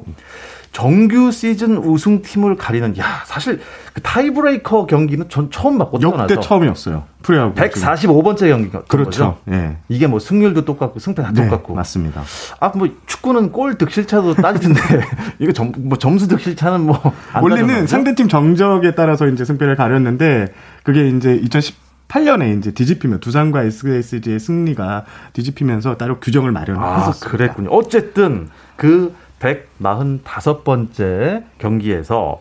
정규 0.72 1.32
시즌 1.32 1.78
우승팀을 1.78 2.56
가리는 2.56 2.98
야 2.98 3.24
사실 3.26 3.60
그 3.94 4.02
타이브레이커 4.02 4.86
경기는 4.86 5.28
전 5.28 5.52
처음 5.52 5.78
봤거든요. 5.78 6.16
역대 6.18 6.40
처음이었어요. 6.40 7.04
프로야구 7.24 7.54
145번째 7.56 8.50
경기가 8.50 8.82
그렇죠. 8.84 9.38
예. 9.50 9.78
이게 9.90 10.08
뭐 10.08 10.20
승률도 10.20 10.64
똑같고 10.66 11.00
승패 11.00 11.22
다 11.22 11.32
네, 11.34 11.44
똑같고 11.44 11.76
맞습니다. 11.76 12.24
아 12.60 12.72
뭐 12.74 12.88
축구는 13.06 13.52
골 13.52 13.78
득실차도 13.78 14.36
따지던데 14.36 14.80
이거 15.40 15.52
점, 15.52 15.74
뭐 15.78 15.98
점수 15.98 16.28
득실차는 16.30 16.82
뭐 16.82 17.00
원래는 17.42 17.86
상대팀 17.86 18.30
정적에 18.30 18.96
따라서 18.96 19.28
이제 19.28 19.44
승패를 19.44 19.76
가렸는데 19.76 20.54
그게 20.84 21.10
이제 21.10 21.36
2010 21.36 21.92
8년에 22.12 22.58
이제 22.58 22.72
뒤집히면 22.72 23.22
두산과 23.22 23.64
SSG의 23.64 24.38
승리가 24.38 25.06
뒤집히면서 25.32 25.96
따로 25.96 26.20
규정을 26.20 26.52
마련했었습니다. 26.52 27.26
아, 27.26 27.30
그랬군요. 27.32 27.70
어쨌든 27.70 28.50
그 28.76 29.16
145번째 29.42 31.44
경기에서 31.58 32.40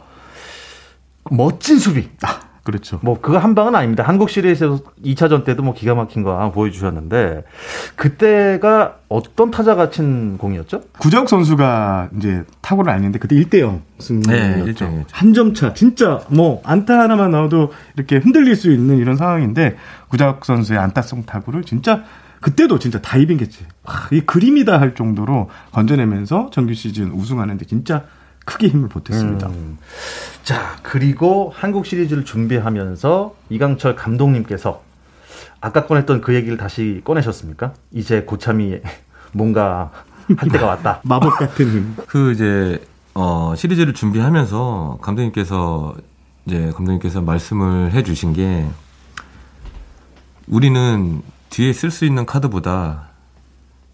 멋진 1.30 1.78
수비. 1.78 2.08
아, 2.22 2.40
그렇죠. 2.62 2.98
뭐 3.02 3.20
그거 3.20 3.38
한 3.38 3.54
방은 3.54 3.74
아닙니다. 3.74 4.04
한국 4.06 4.30
시리즈에서 4.30 4.80
2차전 5.04 5.44
때도 5.44 5.62
뭐 5.62 5.74
기가 5.74 5.94
막힌 5.94 6.22
거 6.22 6.50
보여주셨는데 6.52 7.44
그때가 7.96 8.96
어떤 9.08 9.50
타자가 9.50 9.90
친 9.90 10.36
공이었죠? 10.38 10.82
구자욱 10.98 11.28
선수가 11.28 12.10
이제 12.18 12.44
타구를 12.60 12.92
날렸는데 12.92 13.18
그때 13.18 13.34
1대0 13.36 13.80
승리였죠. 13.98 14.84
네, 14.88 15.04
한 15.10 15.32
점 15.32 15.54
차. 15.54 15.72
진짜 15.74 16.20
뭐 16.28 16.60
안타 16.64 16.98
하나만 16.98 17.30
나와도 17.30 17.72
이렇게 17.96 18.16
흔들릴 18.18 18.56
수 18.56 18.70
있는 18.70 18.98
이런 18.98 19.16
상황인데 19.16 19.76
구자욱 20.08 20.44
선수의 20.44 20.78
안타성 20.78 21.24
타구를 21.24 21.64
진짜 21.64 22.02
그때도 22.40 22.78
진짜 22.78 23.00
다이빙 23.00 23.38
캐치. 23.38 23.66
와, 23.84 24.08
이 24.12 24.20
그림이다 24.20 24.80
할 24.80 24.94
정도로 24.94 25.50
건져내면서 25.72 26.50
정규 26.52 26.74
시즌 26.74 27.12
우승하는데 27.12 27.64
진짜 27.66 28.04
크게 28.44 28.68
힘을 28.68 28.88
보탰습니다. 28.88 29.48
음. 29.48 29.78
자, 30.42 30.78
그리고 30.82 31.52
한국 31.54 31.86
시리즈를 31.86 32.24
준비하면서 32.24 33.34
이강철 33.50 33.94
감독님께서 33.94 34.82
아까 35.60 35.86
꺼냈던 35.86 36.22
그 36.22 36.34
얘기를 36.34 36.56
다시 36.56 37.02
꺼내셨습니까? 37.04 37.74
이제 37.92 38.22
고참이 38.22 38.80
뭔가 39.32 39.90
할 40.36 40.48
때가 40.48 40.66
왔다. 40.66 41.00
마법 41.04 41.36
같은 41.38 41.70
힘. 41.70 41.96
그 42.08 42.32
이제 42.32 42.82
어 43.14 43.54
시리즈를 43.56 43.92
준비하면서 43.92 44.98
감독님께서 45.02 45.94
이제 46.46 46.70
감독님께서 46.74 47.20
말씀을 47.20 47.92
해 47.92 48.02
주신 48.02 48.32
게 48.32 48.66
우리는 50.48 51.22
뒤에 51.50 51.72
쓸 51.72 51.90
수 51.90 52.04
있는 52.04 52.26
카드보다 52.26 53.10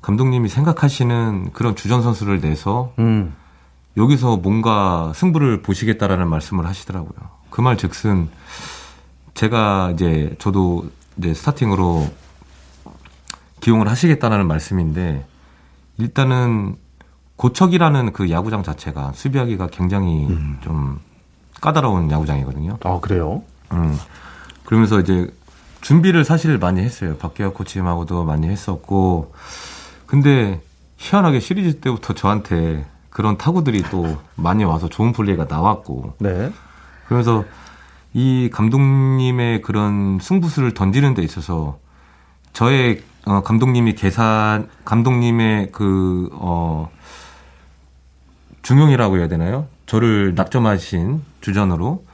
감독님이 0.03 0.49
생각하시는 0.49 1.53
그런 1.53 1.75
주전 1.75 2.03
선수를 2.03 2.41
내서 2.41 2.93
음. 2.99 3.35
여기서 3.97 4.37
뭔가 4.37 5.13
승부를 5.15 5.63
보시겠다라는 5.63 6.29
말씀을 6.29 6.67
하시더라고요. 6.67 7.37
그 7.51 7.63
말 7.63 7.77
즉슨 7.79 8.29
제가 9.35 9.91
이제 9.95 10.35
저도 10.39 10.91
이제 11.19 11.33
스타팅으로 11.35 12.07
기용을 13.61 13.89
하시겠다라는 13.89 14.47
말씀인데 14.47 15.27
일단은 15.99 16.77
고척이라는 17.37 18.13
그 18.13 18.31
야구장 18.31 18.63
자체가 18.63 19.13
수비하기가 19.15 19.69
굉장히 19.69 20.27
음. 20.27 20.59
좀 20.63 21.01
까다로운 21.61 22.11
야구장이거든요. 22.11 22.79
아 22.85 23.01
그래요? 23.01 23.43
음. 23.73 23.97
그러면서 24.65 25.01
이제 25.01 25.27
준비를 25.87 26.25
사실 26.25 26.59
많이 26.59 26.81
했어요. 26.81 27.17
박계혁 27.17 27.55
코치님하고도 27.55 28.25
많이 28.25 28.49
했었고 28.49 29.33
근데 30.07 30.61
희한하게 30.97 31.39
시리즈 31.39 31.79
때부터 31.79 32.13
저한테 32.13 32.85
그런 33.09 33.39
타구들이 33.39 33.85
또 33.85 34.19
많이 34.35 34.65
와서 34.65 34.89
좋은 34.89 35.13
플레이가 35.13 35.47
나왔고. 35.49 36.15
네. 36.19 36.51
그래서 37.07 37.45
이 38.15 38.51
감독님의 38.53 39.63
그런 39.63 40.19
승부수를 40.21 40.75
던지는 40.75 41.15
데 41.15 41.23
있어서 41.23 41.79
저의 42.53 43.05
어, 43.25 43.45
감독님이 43.45 43.95
계산, 43.95 44.69
감독님의 44.85 45.71
그, 45.71 46.31
어, 46.33 46.91
중용이라고 48.63 49.19
해야 49.19 49.29
되나요? 49.29 49.69
저를 49.87 50.35
납점하신 50.35 51.23
주전으로 51.41 52.05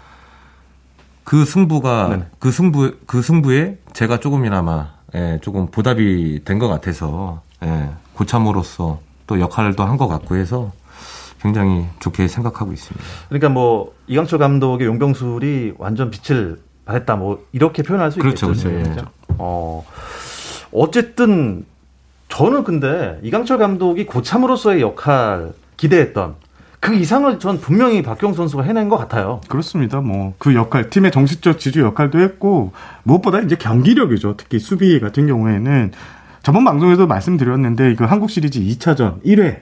그 1.25 1.45
승부가, 1.45 2.09
네. 2.17 2.25
그 2.39 2.51
승부, 2.51 2.95
그 3.07 3.23
승부에 3.23 3.79
제가 3.93 4.19
조금이나마, 4.21 4.91
예, 5.15 5.39
조금 5.43 5.67
보답이 5.67 6.41
된 6.45 6.59
것 6.59 6.69
같아서, 6.69 7.43
예, 7.65 7.91
고참으로서 8.15 9.01
또 9.27 9.41
역할도 9.41 9.85
한것 9.85 10.09
같고 10.09 10.37
해서 10.37 10.73
굉장히 11.41 11.87
좋게 12.01 12.29
생각하고 12.29 12.73
있습니다. 12.73 13.05
그러니까 13.29 13.49
뭐 13.49 13.95
이강철 14.07 14.39
감독의 14.39 14.87
용병술이 14.87 15.75
완전 15.79 16.11
빛을 16.11 16.61
발했다 16.85 17.17
뭐 17.17 17.45
이렇게 17.53 17.83
표현할 17.83 18.13
수 18.13 18.19
그렇죠, 18.19 18.51
있겠죠. 18.51 18.69
그렇죠. 18.71 18.91
네. 18.95 19.03
어 19.39 19.85
어쨌든 20.73 21.65
저는 22.29 22.65
근데 22.65 23.19
이강철 23.23 23.59
감독이 23.59 24.07
고참으로서의 24.07 24.81
역할 24.83 25.53
기대했던 25.77 26.37
그 26.83 26.97
이상을 26.97 27.39
전 27.39 27.61
분명히 27.61 28.03
박경 28.03 28.35
선수가 28.35 28.65
해낸 28.65 28.89
것 28.89 28.97
같아요. 28.97 29.41
그렇습니다. 29.49 30.01
뭐 30.01 30.35
그 30.39 30.57
역할 30.57 30.91
팀의 30.91 31.13
정식적 31.13 31.61
지주 31.61 31.81
역할도 31.81 32.19
했고 32.19 32.73
무엇보다 33.05 33.39
이제 33.41 33.55
경기력이죠. 33.55 34.37
특히 34.37 34.59
수비 34.59 34.99
같은 34.99 35.29
경우에는 35.29 35.93
저번 36.43 36.65
방송에도 36.65 37.07
말씀드렸는데 37.07 37.95
그 37.95 38.03
한국 38.03 38.31
시리즈 38.31 38.59
2차전 38.59 39.23
1회 39.23 39.61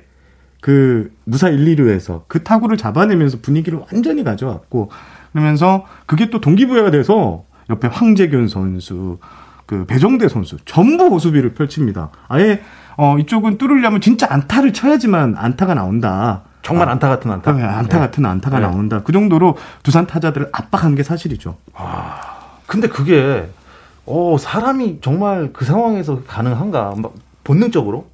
그 0.63 1.13
무사 1.25 1.51
1, 1.51 1.77
2루에서 1.77 2.23
그 2.27 2.43
타구를 2.43 2.79
잡아내면서 2.79 3.39
분위기를 3.43 3.81
완전히 3.93 4.25
가져왔고 4.25 4.91
그러면서 5.33 5.85
그게 6.07 6.31
또 6.31 6.41
동기부여가 6.41 6.91
돼서 6.91 7.45
옆에 7.69 7.87
황재균 7.89 8.49
선수, 8.49 9.19
그 9.67 9.85
배정대 9.85 10.29
선수 10.29 10.57
전부 10.65 11.09
호수비를 11.09 11.53
펼칩니다. 11.53 12.11
아예 12.29 12.63
어 12.97 13.19
이쪽은 13.19 13.59
뚫으려면 13.59 14.01
진짜 14.01 14.27
안타를 14.31 14.73
쳐야지만 14.73 15.35
안타가 15.37 15.75
나온다. 15.75 16.45
정말 16.63 16.89
아, 16.89 16.93
안타 16.93 17.09
같은 17.09 17.31
안타. 17.31 17.53
네, 17.53 17.63
안타 17.63 17.99
네. 17.99 18.07
같은 18.07 18.27
안타가 18.27 18.59
네. 18.59 18.67
나온다. 18.67 19.03
그 19.03 19.13
정도로 19.13 19.57
두산 19.83 20.07
타자들을 20.07 20.51
압박한 20.53 20.95
게 20.95 21.03
사실이죠. 21.03 21.57
아, 21.75 22.21
근데 22.67 22.89
그게 22.89 23.49
어 24.07 24.37
사람이 24.39 24.99
정말 25.03 25.51
그 25.53 25.65
상황에서 25.65 26.23
가능한가? 26.27 26.95
막 26.97 27.15
본능적으로 27.45 28.07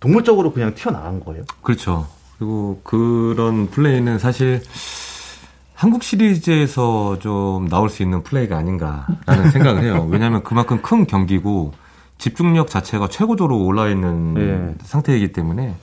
동물적으로 0.00 0.52
그냥 0.52 0.74
튀어나간 0.74 1.20
거예요. 1.20 1.44
그렇죠. 1.62 2.06
그리고 2.38 2.80
그런 2.84 3.68
플레이는 3.68 4.18
사실 4.18 4.62
한국 5.74 6.02
시리즈에서 6.02 7.18
좀 7.20 7.68
나올 7.68 7.88
수 7.88 8.02
있는 8.02 8.22
플레이가 8.22 8.56
아닌가라는 8.56 9.50
생각을 9.52 9.82
해요. 9.82 10.06
왜냐하면 10.10 10.42
그만큼 10.42 10.80
큰 10.82 11.06
경기고 11.06 11.72
집중력 12.18 12.68
자체가 12.68 13.08
최고조로 13.08 13.64
올라 13.64 13.88
있는 13.88 14.34
예. 14.36 14.74
상태이기 14.84 15.32
때문에 15.32 15.74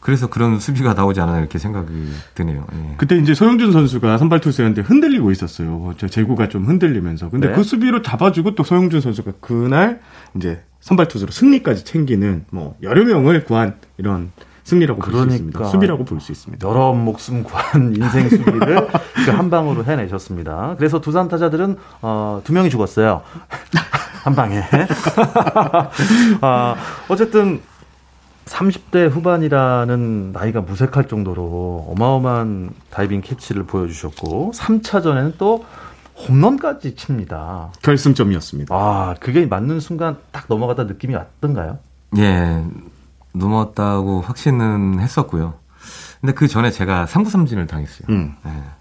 그래서 0.00 0.28
그런 0.28 0.58
수비가 0.60 0.94
나오지 0.94 1.20
않았나 1.20 1.40
이렇게 1.40 1.58
생각이 1.58 1.88
드네요. 2.34 2.66
예. 2.72 2.94
그때 2.96 3.16
이제 3.16 3.34
서영준 3.34 3.72
선수가 3.72 4.18
선발 4.18 4.40
투수였는데 4.40 4.82
흔들리고 4.82 5.30
있었어요. 5.30 5.94
저 5.98 6.06
제구가 6.08 6.48
좀 6.48 6.66
흔들리면서. 6.66 7.30
근데 7.30 7.48
네. 7.48 7.54
그 7.54 7.62
수비로 7.62 8.02
잡아주고 8.02 8.54
또 8.54 8.62
서영준 8.62 9.00
선수가 9.00 9.32
그날 9.40 10.00
이제 10.36 10.62
선발 10.80 11.08
투수로 11.08 11.32
승리까지 11.32 11.84
챙기는 11.84 12.44
뭐 12.50 12.76
여러 12.82 13.04
명을 13.04 13.44
구한 13.44 13.74
이런 13.96 14.30
승리라고 14.64 15.00
그러니까 15.00 15.22
볼수 15.24 15.34
있습니다. 15.36 15.64
수비라고 15.64 16.04
볼 16.04 16.20
수 16.20 16.30
있습니다. 16.30 16.68
여러 16.68 16.92
목숨 16.92 17.42
구한 17.42 17.94
인생 17.96 18.28
수비를 18.28 18.86
그한 19.24 19.48
방으로 19.50 19.84
해내셨습니다. 19.84 20.74
그래서 20.78 21.00
두산 21.00 21.28
타자들은 21.28 21.76
어, 22.02 22.40
두 22.44 22.52
명이 22.52 22.68
죽었어요. 22.70 23.22
한 24.24 24.34
방에. 24.34 24.62
아, 26.42 26.74
어쨌든 27.08 27.60
30대 28.48 29.08
후반이라는 29.10 30.32
나이가 30.32 30.60
무색할 30.60 31.06
정도로 31.08 31.86
어마어마한 31.90 32.70
다이빙 32.90 33.20
캐치를 33.20 33.64
보여주셨고 33.64 34.52
3차전에는 34.54 35.34
또 35.38 35.64
홈런까지 36.16 36.96
칩니다. 36.96 37.72
결승점이었습니다. 37.82 38.74
아, 38.74 39.14
그게 39.20 39.46
맞는 39.46 39.80
순간 39.80 40.16
딱 40.32 40.46
넘어가다 40.48 40.84
느낌이 40.84 41.14
왔던가요? 41.14 41.78
예. 42.18 42.64
넘어왔다고 43.32 44.22
확신은 44.22 44.98
했었고요. 45.00 45.54
근데 46.20 46.32
그 46.32 46.48
전에 46.48 46.70
제가 46.70 47.06
3구 47.06 47.28
삼진을 47.28 47.66
당했어요. 47.68 48.06
음. 48.08 48.34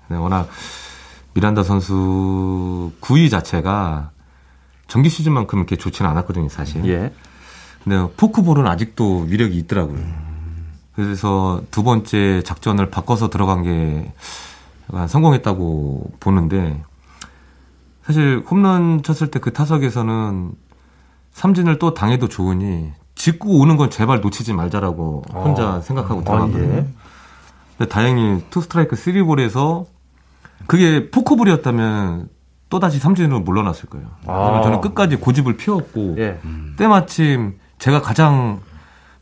네. 0.10 0.16
워낙 0.16 0.50
미란다 1.34 1.62
선수 1.62 2.92
구위 3.00 3.30
자체가 3.30 4.10
정기 4.88 5.10
시즌만큼 5.10 5.60
이렇게 5.60 5.76
좋지는 5.76 6.10
않았거든요, 6.10 6.50
사실. 6.50 6.84
예. 6.86 7.14
근데 7.88 8.14
포크볼은 8.18 8.68
아직도 8.68 9.28
위력이 9.30 9.58
있더라고요. 9.60 9.98
그래서 10.94 11.62
두 11.72 11.84
번째 11.84 12.42
작전을 12.44 12.90
바꿔서 12.90 13.30
들어간 13.30 13.64
게 13.64 14.12
약간 14.92 15.08
성공했다고 15.08 16.12
보는데 16.20 16.84
사실 18.04 18.44
홈런 18.50 19.04
쳤을 19.04 19.32
때 19.32 19.40
그 19.40 19.54
타석에서는 19.54 20.52
삼진을 21.32 21.80
또 21.80 21.94
당해도 21.94 22.28
좋으니 22.28 22.92
직구 23.16 23.60
오는 23.60 23.78
건 23.78 23.90
제발 23.90 24.20
놓치지 24.20 24.52
말자라고 24.54 25.24
혼자 25.34 25.76
어. 25.76 25.82
생각하고 25.82 26.26
들어갔거든요. 26.26 26.74
아, 26.74 26.78
예. 26.78 26.88
근데 27.78 27.90
다행히 27.90 28.44
투 28.50 28.60
스트라이크 28.60 28.98
쓰리 28.98 29.22
볼에서 29.22 29.86
그게 30.66 31.10
포크볼이었다면 31.10 32.28
또다시 32.70 33.00
삼진으로 33.00 33.40
물러났을 33.42 33.88
거예요. 33.88 34.08
아. 34.26 34.62
저는 34.62 34.82
끝까지 34.82 35.16
고집을 35.16 35.56
피웠고 35.56 36.16
예. 36.18 36.40
때마침 36.78 37.60
제가 37.80 38.02
가장 38.02 38.62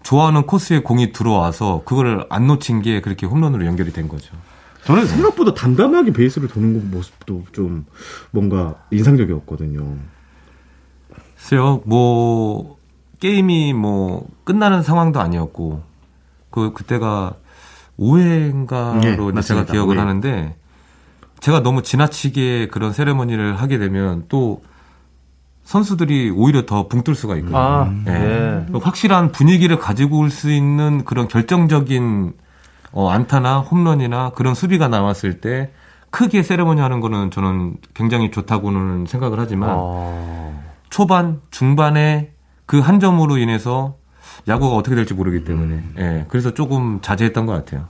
좋아하는 0.04 0.46
코스에 0.46 0.80
공이 0.80 1.12
들어와서 1.12 1.82
그걸 1.86 2.26
안 2.30 2.48
놓친 2.48 2.82
게 2.82 3.02
그렇게 3.02 3.26
홈런으로 3.26 3.66
연결이 3.66 3.92
된 3.92 4.08
거죠. 4.08 4.36
저는 4.84 5.08
생각보다 5.08 5.54
담담하게 5.56 6.14
베이스를 6.14 6.48
도는 6.48 6.92
모습도 6.92 7.46
좀 7.52 7.86
뭔가 8.32 8.76
인상적이었거든요. 8.92 9.98
글쎄요, 11.36 11.82
뭐, 11.86 12.78
게임이 13.20 13.74
뭐, 13.74 14.28
끝나는 14.44 14.84
상황도 14.84 15.20
아니었고, 15.20 15.84
그, 16.52 16.72
그때가 16.74 17.36
5회인가로 18.00 19.34
네, 19.34 19.42
제가 19.42 19.66
기억을 19.66 19.98
5회. 19.98 20.00
하는데, 20.00 20.56
제가 21.40 21.62
너무 21.62 21.84
지나치게 21.84 22.70
그런 22.70 22.94
세레머니를 22.94 23.60
하게 23.60 23.78
되면 23.78 24.26
또 24.30 24.62
선수들이 25.66 26.30
오히려 26.30 26.66
더 26.66 26.88
붕뜰 26.88 27.16
수가 27.16 27.36
있거든요. 27.38 27.58
아, 27.58 27.92
네. 28.06 28.20
네. 28.20 28.66
확실한 28.82 29.32
분위기를 29.32 29.78
가지고 29.80 30.20
올 30.20 30.30
수 30.30 30.52
있는 30.52 31.04
그런 31.06 31.28
결정적인 31.28 32.34
어, 32.92 33.10
안타나 33.10 33.60
홈런이나 33.60 34.32
그런 34.36 34.54
수비가 34.56 34.88
나왔을 34.88 35.42
때 35.42 35.72
크게 36.12 36.44
세레머니 36.44 36.80
하는 36.80 37.02
거는 37.02 37.30
저는 37.32 37.76
굉장히 37.94 38.32
좋다고는 38.32 39.06
생각을 39.08 39.38
하지만 39.40 39.70
아. 39.74 40.52
초반, 40.90 41.42
중반에 41.52 42.32
그 42.66 42.80
한 42.80 43.00
점으로 43.00 43.38
인해서 43.38 43.96
야구가 44.48 44.76
어떻게 44.76 44.96
될지 44.96 45.14
모르기 45.14 45.44
때문에 45.44 45.74
음. 45.74 45.96
예, 45.98 46.26
그래서 46.30 46.54
조금 46.54 47.00
자제했던 47.02 47.46
것 47.46 47.54
같아요. 47.54 47.86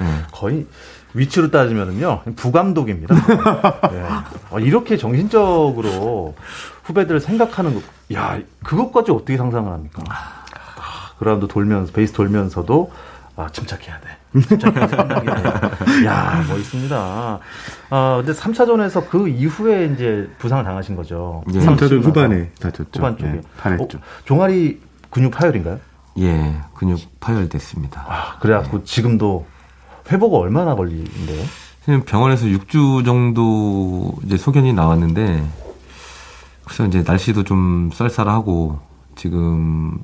예. 0.00 0.04
거의 0.32 0.66
위치로 1.14 1.50
따지면은요 1.50 2.22
부감독입니다. 2.36 3.14
네. 3.14 4.02
어, 4.50 4.58
이렇게 4.60 4.96
정신적으로 4.96 6.34
후배들을 6.86 7.20
생각하는 7.20 7.74
것, 7.74 7.82
야 8.14 8.38
그것까지 8.62 9.10
어떻게 9.10 9.36
상상을 9.36 9.70
합니까? 9.70 10.02
아, 10.08 10.44
그라운드 11.18 11.48
돌면서 11.48 11.92
베이스 11.92 12.12
돌면서도 12.12 12.90
아, 13.34 13.48
침착해야 13.50 13.98
돼. 14.00 14.08
침착해야 14.40 14.86
돼. 14.86 16.06
야, 16.06 16.44
멋있습니다. 16.48 17.40
아, 17.90 18.22
근데 18.24 18.32
3차전에서 18.32 19.08
그 19.10 19.28
이후에 19.28 19.86
이제 19.92 20.30
부상을 20.38 20.64
당하신 20.64 20.96
거죠. 20.96 21.42
예. 21.52 21.58
3차전 21.58 22.02
후반에 22.02 22.50
다쳤죠. 22.60 22.88
후반 22.94 23.18
쪽에. 23.18 23.32
예. 23.32 23.70
어, 23.74 23.88
종아리 24.24 24.80
근육 25.10 25.32
파열인가요? 25.32 25.78
예, 26.20 26.54
근육 26.74 27.00
파열됐습니다. 27.20 28.04
아, 28.08 28.38
그래갖고 28.38 28.78
예. 28.78 28.84
지금도 28.84 29.44
회복가 30.10 30.38
얼마나 30.38 30.74
걸리는데요? 30.74 31.44
지금 31.84 32.04
병원에서 32.04 32.46
6주 32.46 33.04
정도 33.04 34.14
이제 34.24 34.36
소견이 34.36 34.72
나왔는데 34.72 35.44
그래서 36.66 36.84
이제 36.84 37.04
날씨도 37.06 37.44
좀 37.44 37.90
쌀쌀하고 37.94 38.80
지금 39.14 39.98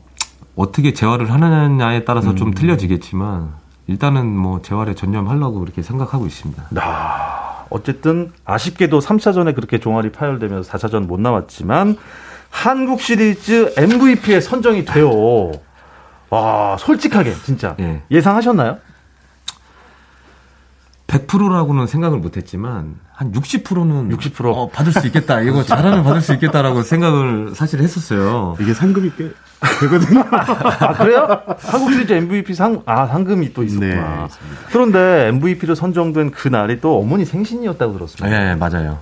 어떻게 0.55 0.93
재활을 0.93 1.31
하느냐에 1.31 2.05
따라서 2.05 2.31
음. 2.31 2.37
좀 2.37 2.55
틀려지겠지만 2.55 3.53
일단은 3.89 4.27
뭐 4.27 4.63
재활에 4.63 4.95
전념하려고 4.95 5.59
그렇게 5.59 5.83
생각하고 5.83 6.25
있습니다. 6.25 6.63
아, 6.77 7.65
어쨌든 7.69 8.33
아쉽게도 8.45 9.01
3차전에 9.01 9.57
그렇게 9.57 9.81
종아리 9.81 10.13
파열되면서 10.13 10.71
4차전 10.71 11.07
못 11.07 11.21
나왔지만 11.21 11.97
한국 12.49 13.01
시리즈 13.01 13.75
MVP에 13.77 14.41
선정이 14.41 14.85
돼요. 14.85 15.51
와, 16.31 16.77
솔직하게 16.79 17.35
진짜 17.45 17.75
예. 17.81 18.03
예상하셨나요? 18.11 18.79
100%라고는 21.09 21.89
생각을 21.89 22.19
못했지만 22.19 22.95
한 23.23 23.31
60%는 23.33 24.09
60% 24.17 24.47
어, 24.53 24.69
받을 24.69 24.93
수 24.93 25.07
있겠다. 25.07 25.41
이거 25.43 25.63
잘하면 25.65 26.03
받을 26.03 26.21
수 26.21 26.33
있겠다라고 26.35 26.83
생각을 26.83 27.55
사실 27.55 27.81
했었어요. 27.81 28.57
이게 28.61 28.75
상금이 28.75 29.13
꽤 29.17 29.31
되거든요. 29.81 30.25
아 30.33 30.93
그래요? 30.95 31.29
한국 31.61 31.93
시리즈 31.93 32.13
MVP 32.13 32.55
상 32.55 32.83
아 32.85 33.07
상금이 33.07 33.53
또 33.55 33.63
있었구나. 33.63 34.27
네, 34.27 34.29
그런데 34.73 35.29
MVP로 35.29 35.77
선정된 35.77 36.33
그 36.33 36.49
날이 36.49 36.81
또 36.81 36.99
어머니 36.99 37.25
생신이었다고 37.25 37.93
들었습니다. 37.93 38.27
네 38.29 38.57
맞아요. 38.57 38.99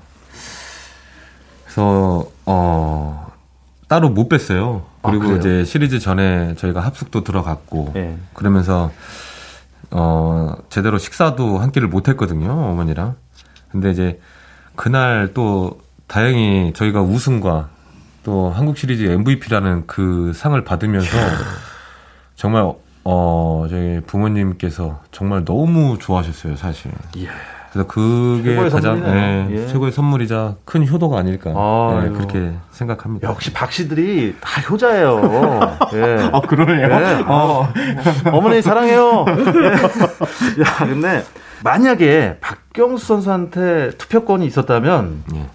그래서 1.64 2.26
어 2.44 3.32
따로 3.88 4.10
못 4.10 4.28
뺐어요. 4.28 4.82
아, 5.02 5.10
그리고 5.10 5.32
아, 5.32 5.36
이제 5.36 5.64
시리즈 5.64 5.98
전에 5.98 6.54
저희가 6.56 6.80
합숙도 6.80 7.24
들어갔고 7.24 7.92
네. 7.94 8.18
그러면서 8.34 8.90
어, 9.92 10.54
제대로 10.68 10.98
식사도 10.98 11.58
한 11.58 11.72
끼를 11.72 11.88
못 11.88 12.08
했거든요, 12.08 12.52
어머니랑. 12.52 13.16
근데 13.70 13.90
이제 13.90 14.20
그날 14.76 15.30
또 15.34 15.80
다행히 16.06 16.72
저희가 16.74 17.02
우승과 17.02 17.68
또 18.24 18.50
한국 18.50 18.76
시리즈 18.76 19.04
MVP라는 19.04 19.86
그 19.86 20.32
상을 20.34 20.62
받으면서 20.64 21.16
정말 22.36 22.72
어, 23.04 23.66
저희 23.70 24.00
부모님께서 24.06 25.00
정말 25.10 25.44
너무 25.44 25.98
좋아하셨어요, 25.98 26.56
사실. 26.56 26.90
예. 27.18 27.28
그래서 27.72 27.86
그게 27.86 28.56
가장 28.68 29.00
네, 29.00 29.46
예. 29.52 29.66
최고의 29.68 29.92
선물이자 29.92 30.56
큰 30.64 30.86
효도가 30.88 31.18
아닐까 31.18 31.50
네, 32.02 32.08
그렇게 32.10 32.52
생각합니다. 32.72 33.28
역시 33.28 33.52
박씨들이 33.52 34.36
다 34.40 34.60
효자예요. 34.62 35.78
예. 35.94 36.30
아 36.32 36.40
그러네요. 36.40 36.88
예. 36.88 37.22
어. 37.26 37.68
어머니 38.32 38.60
사랑해요. 38.60 39.24
예. 40.58 40.62
야 40.62 40.76
근데 40.84 41.24
만약에 41.64 42.38
박경수 42.40 43.06
선수한테 43.06 43.90
투표권이 43.98 44.46
있었다면 44.46 45.24
예. 45.34 45.46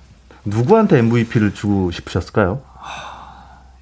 누구한테 0.46 1.00
MVP를 1.00 1.54
주고 1.54 1.92
싶으셨을까요? 1.92 2.62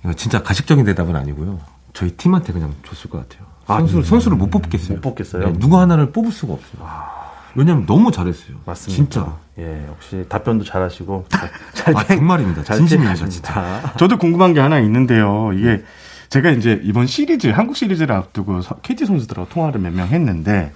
이거 0.03 0.13
진짜 0.13 0.41
가식적인 0.41 0.85
대답은 0.85 1.15
아니고요. 1.15 1.59
저희 1.93 2.11
팀한테 2.11 2.53
그냥 2.53 2.73
줬을 2.87 3.09
것 3.09 3.27
같아요. 3.27 3.47
아, 3.67 3.77
선수를 3.79 4.01
음. 4.01 4.05
선수를 4.05 4.37
못 4.37 4.49
뽑겠어요. 4.49 4.95
못 4.97 5.01
뽑겠어요. 5.01 5.45
네, 5.47 5.53
누구 5.59 5.79
하나를 5.79 6.11
뽑을 6.11 6.31
수가 6.31 6.53
없어요. 6.53 6.81
아. 6.81 7.11
왜냐면 7.55 7.85
너무 7.85 8.11
잘했어요. 8.11 8.57
맞습니다. 8.65 8.95
진짜. 8.95 9.37
예, 9.59 9.85
역시 9.87 10.25
답변도 10.27 10.65
잘하시고 10.65 11.27
잘, 11.73 11.95
아, 11.95 12.03
정말입니다. 12.05 12.63
진심입니다, 12.63 13.27
진짜. 13.27 13.93
저도 13.97 14.17
궁금한 14.17 14.53
게 14.53 14.59
하나 14.59 14.79
있는데요. 14.79 15.51
이게 15.53 15.83
제가 16.29 16.49
이제 16.49 16.81
이번 16.83 17.05
시리즈 17.05 17.47
한국 17.47 17.75
시리즈를 17.77 18.15
앞두고 18.15 18.61
KT 18.81 19.05
선수들하고 19.05 19.49
통화를 19.49 19.79
몇 19.79 19.93
명 19.93 20.07
했는데 20.07 20.71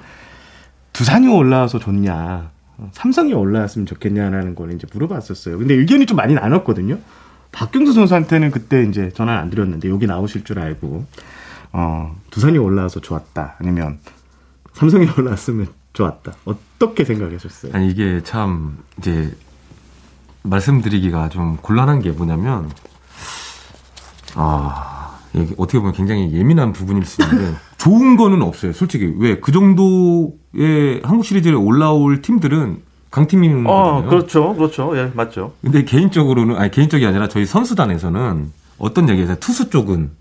두산이 0.97 1.27
올라와서 1.27 1.77
좋냐, 1.77 2.49
삼성이 2.91 3.31
올라왔으면 3.31 3.85
좋겠냐라는 3.85 4.55
걸 4.55 4.73
이제 4.73 4.87
물어봤었어요. 4.91 5.59
근데 5.59 5.75
의견이 5.75 6.07
좀 6.07 6.17
많이 6.17 6.33
나눴거든요. 6.33 6.97
박경수 7.51 7.93
선수한테는 7.93 8.49
그때 8.49 8.81
이제 8.83 9.11
전화를 9.11 9.39
안 9.39 9.51
드렸는데 9.51 9.89
여기 9.91 10.07
나오실 10.07 10.43
줄 10.43 10.57
알고 10.57 11.05
어, 11.73 12.19
두산이 12.31 12.57
올라와서 12.57 12.99
좋았다. 12.99 13.57
아니면 13.59 13.99
삼성이 14.73 15.07
올라왔으면 15.15 15.67
좋았다. 15.93 16.33
어떻게 16.45 17.03
생각하셨어요? 17.05 17.73
아니 17.75 17.91
이게 17.91 18.23
참 18.23 18.79
이제 18.97 19.37
말씀드리기가 20.41 21.29
좀 21.29 21.57
곤란한 21.57 21.99
게 22.01 22.09
뭐냐면 22.09 22.71
아 24.33 25.19
이게 25.35 25.53
어떻게 25.59 25.77
보면 25.77 25.93
굉장히 25.93 26.33
예민한 26.33 26.73
부분일 26.73 27.05
수 27.05 27.21
있는데 27.21 27.55
좋은 27.77 28.17
거는 28.17 28.41
없어요. 28.41 28.73
솔직히 28.73 29.13
왜 29.17 29.39
그 29.39 29.51
정도의 29.51 31.01
한국 31.03 31.23
시리즈에 31.25 31.53
올라올 31.53 32.21
팀들은 32.21 32.81
강팀인 33.11 33.65
어, 33.67 33.93
거잖아요. 34.01 34.09
그렇죠. 34.09 34.55
그렇죠. 34.55 34.97
예, 34.97 35.11
맞죠. 35.15 35.53
근데 35.61 35.83
개인적으로는 35.83 36.55
아니 36.57 36.71
개인적이 36.71 37.05
아니라 37.05 37.27
저희 37.29 37.45
선수단에서는 37.45 38.51
어떤 38.79 39.09
얘기에서 39.09 39.35
투수 39.35 39.69
쪽은 39.69 40.11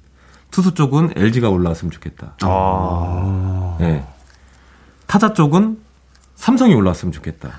투수 0.50 0.74
쪽은 0.74 1.12
LG가 1.16 1.48
올라왔으면 1.50 1.90
좋겠다. 1.90 2.36
아. 2.42 3.76
예. 3.80 4.04
타자 5.06 5.32
쪽은 5.32 5.78
삼성이 6.36 6.74
올라왔으면 6.74 7.12
좋겠다. 7.12 7.50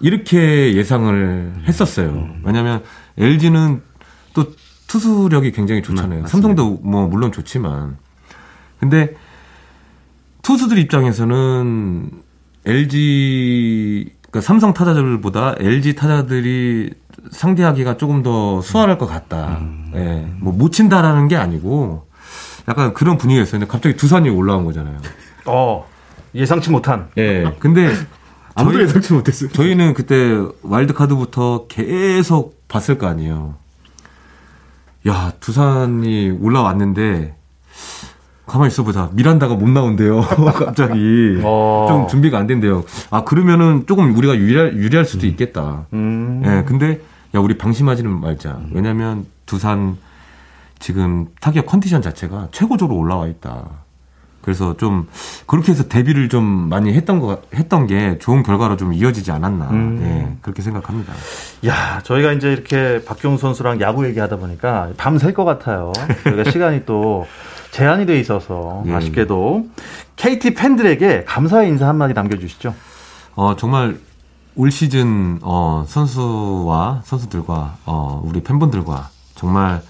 이렇게 0.00 0.74
예상을 0.74 1.62
했었어요. 1.66 2.28
왜냐하면 2.44 2.82
LG는 3.18 3.82
또 4.34 4.44
투수력이 4.88 5.52
굉장히 5.52 5.82
좋잖아요. 5.82 6.26
삼성도 6.26 6.80
뭐 6.82 7.06
물론 7.08 7.32
좋지만, 7.32 7.96
근데 8.88 9.14
투수들 10.42 10.78
입장에서는 10.78 12.10
LG 12.64 14.10
그러니까 14.22 14.40
삼성 14.40 14.74
타자들보다 14.74 15.56
LG 15.58 15.94
타자들이 15.96 16.92
상대하기가 17.30 17.96
조금 17.96 18.22
더 18.22 18.60
수월할 18.60 18.98
것 18.98 19.06
같다. 19.06 19.60
예. 19.94 20.26
뭐못 20.38 20.72
친다라는 20.72 21.28
게 21.28 21.36
아니고 21.36 22.06
약간 22.68 22.94
그런 22.94 23.18
분위기였어요. 23.18 23.60
근데 23.60 23.70
갑자기 23.70 23.96
두산이 23.96 24.28
올라온 24.28 24.64
거잖아요. 24.64 24.98
어, 25.46 25.86
예상치 26.34 26.70
못한. 26.70 27.08
예. 27.18 27.52
근데 27.58 27.92
아무도 28.54 28.80
예상치 28.82 29.12
못했어요. 29.12 29.50
저희는 29.50 29.94
그때 29.94 30.38
와일드카드부터 30.62 31.66
계속 31.68 32.66
봤을 32.68 32.98
거 32.98 33.06
아니에요. 33.06 33.54
야, 35.06 35.32
두산이 35.38 36.30
올라왔는데, 36.40 37.36
가만히 38.46 38.68
있어보자. 38.68 39.10
미란다가 39.12 39.54
못 39.54 39.68
나온대요. 39.68 40.20
갑자기. 40.54 41.40
어. 41.42 41.86
좀 41.88 42.08
준비가 42.08 42.38
안 42.38 42.46
된대요. 42.46 42.84
아, 43.10 43.24
그러면은 43.24 43.84
조금 43.86 44.16
우리가 44.16 44.36
유리할, 44.36 44.76
유리할 44.76 45.04
수도 45.04 45.26
있겠다. 45.26 45.86
음. 45.92 46.42
예, 46.44 46.62
근데, 46.66 47.00
야, 47.34 47.40
우리 47.40 47.58
방심하지는 47.58 48.20
말자. 48.20 48.60
왜냐면 48.72 49.26
두산 49.46 49.96
지금 50.78 51.26
타격 51.40 51.66
컨디션 51.66 52.02
자체가 52.02 52.48
최고조로 52.52 52.94
올라와 52.94 53.26
있다. 53.26 53.64
그래서 54.42 54.76
좀 54.76 55.08
그렇게 55.46 55.72
해서 55.72 55.88
데뷔를 55.88 56.28
좀 56.28 56.44
많이 56.44 56.92
했던 56.94 57.18
거 57.18 57.42
했던 57.52 57.88
게 57.88 58.16
좋은 58.18 58.44
결과로 58.44 58.76
좀 58.76 58.94
이어지지 58.94 59.32
않았나 59.32 59.70
음. 59.70 59.98
예, 60.02 60.36
그렇게 60.40 60.62
생각합니다. 60.62 61.12
야, 61.66 62.00
저희가 62.04 62.30
이제 62.32 62.52
이렇게 62.52 63.02
박경수 63.04 63.40
선수랑 63.42 63.80
야구 63.80 64.06
얘기하다 64.06 64.36
보니까 64.36 64.90
밤샐 64.96 65.34
것 65.34 65.44
같아요. 65.44 65.92
저희가 66.22 66.48
시간이 66.48 66.84
또 66.86 67.26
제한이 67.76 68.06
돼 68.06 68.18
있어서 68.18 68.82
예. 68.86 68.94
아쉽게도 68.94 69.68
KT 70.16 70.54
팬들에게 70.54 71.24
감사의 71.24 71.68
인사 71.68 71.86
한마디 71.86 72.14
남겨주시죠. 72.14 72.74
어 73.34 73.54
정말 73.56 73.98
올 74.54 74.70
시즌 74.70 75.38
어 75.42 75.84
선수와 75.86 77.02
선수들과 77.04 77.76
어 77.84 78.22
우리 78.24 78.42
팬분들과 78.42 79.10
정말 79.34 79.82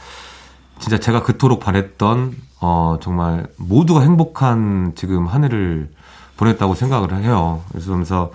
진짜 0.81 0.99
제가 0.99 1.23
그토록 1.23 1.61
바랬던 1.61 2.35
어 2.61 2.97
정말 3.01 3.47
모두가 3.57 4.01
행복한 4.01 4.95
지금 4.97 5.29
한 5.29 5.45
해를 5.45 5.89
보냈다고 6.39 6.75
생각을 6.75 7.15
해요. 7.23 7.63
그래서 7.69 7.87
그러면서 7.87 8.33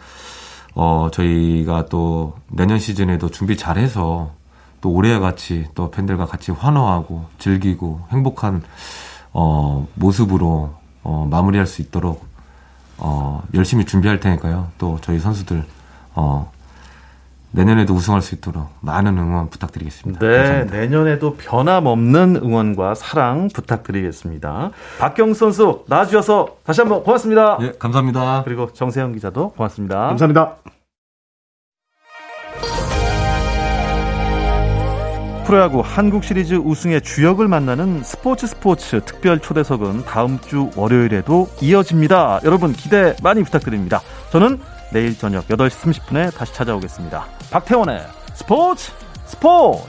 어 0.76 1.10
저희가 1.12 1.88
또 1.88 2.36
내년 2.48 2.80
시즌에도 2.80 3.28
준비 3.28 3.58
잘해서 3.58 4.32
또 4.80 4.92
올해와 4.92 5.20
같이 5.20 5.66
또 5.76 5.92
팬들과 5.92 6.26
같이 6.26 6.54
환호하고 6.54 7.26
즐기고 7.38 8.08
행복한 8.12 8.64
어 9.34 9.88
모습으로 9.96 10.74
어 11.04 11.28
마무리할 11.30 11.65
수 11.67 11.82
있도록 11.82 12.32
어, 13.04 13.41
열심히 13.56 13.86
준비할 13.86 14.20
테니까요. 14.20 14.70
또 14.78 15.00
저희 15.02 15.20
선수들 15.20 15.63
어, 16.13 16.52
내년에도 17.50 17.94
우승할 17.94 18.22
수 18.22 18.36
있도록 18.36 18.70
많은 18.80 19.17
응원 19.17 19.50
부탁드리겠습니다. 19.50 20.20
네, 20.26 20.38
감사합니다. 20.38 20.78
내년에도 20.78 21.36
변함없는 21.36 22.38
응원과 22.38 22.96
사랑 22.96 23.50
부탁드리겠습니다. 23.54 24.72
박경수 25.00 25.39
선수 25.39 25.84
나와주셔서 25.88 26.58
다시 26.63 26.82
한번 26.82 27.04
고맙습니다. 27.04 27.58
예, 27.62 27.74
감사합니다. 27.78 28.44
그리고 28.46 28.72
정세영 28.72 29.13
기자도 29.13 29.50
고맙습니다. 29.52 30.08
감사합니다. 30.08 30.81
프로야구 35.52 35.82
한국 35.84 36.24
시리즈 36.24 36.54
우승의 36.54 37.02
주역을 37.02 37.50
만나는 37.50 38.04
스포츠 38.04 38.48
스포츠 38.48 39.02
특별 39.04 39.38
초대석은 39.38 40.06
다음 40.06 40.40
주 40.40 40.70
월요일에도 40.78 41.50
이어집니다. 41.60 42.40
여러분 42.46 42.72
기대 42.72 43.14
많이 43.22 43.44
부탁드립니다. 43.44 44.02
저는 44.32 44.62
내일 44.94 45.18
저녁 45.18 45.46
8시 45.50 45.72
30분에 45.72 46.34
다시 46.34 46.54
찾아오겠습니다. 46.54 47.26
박태원의 47.52 48.00
스포츠 48.34 48.94
스포츠! 49.26 49.82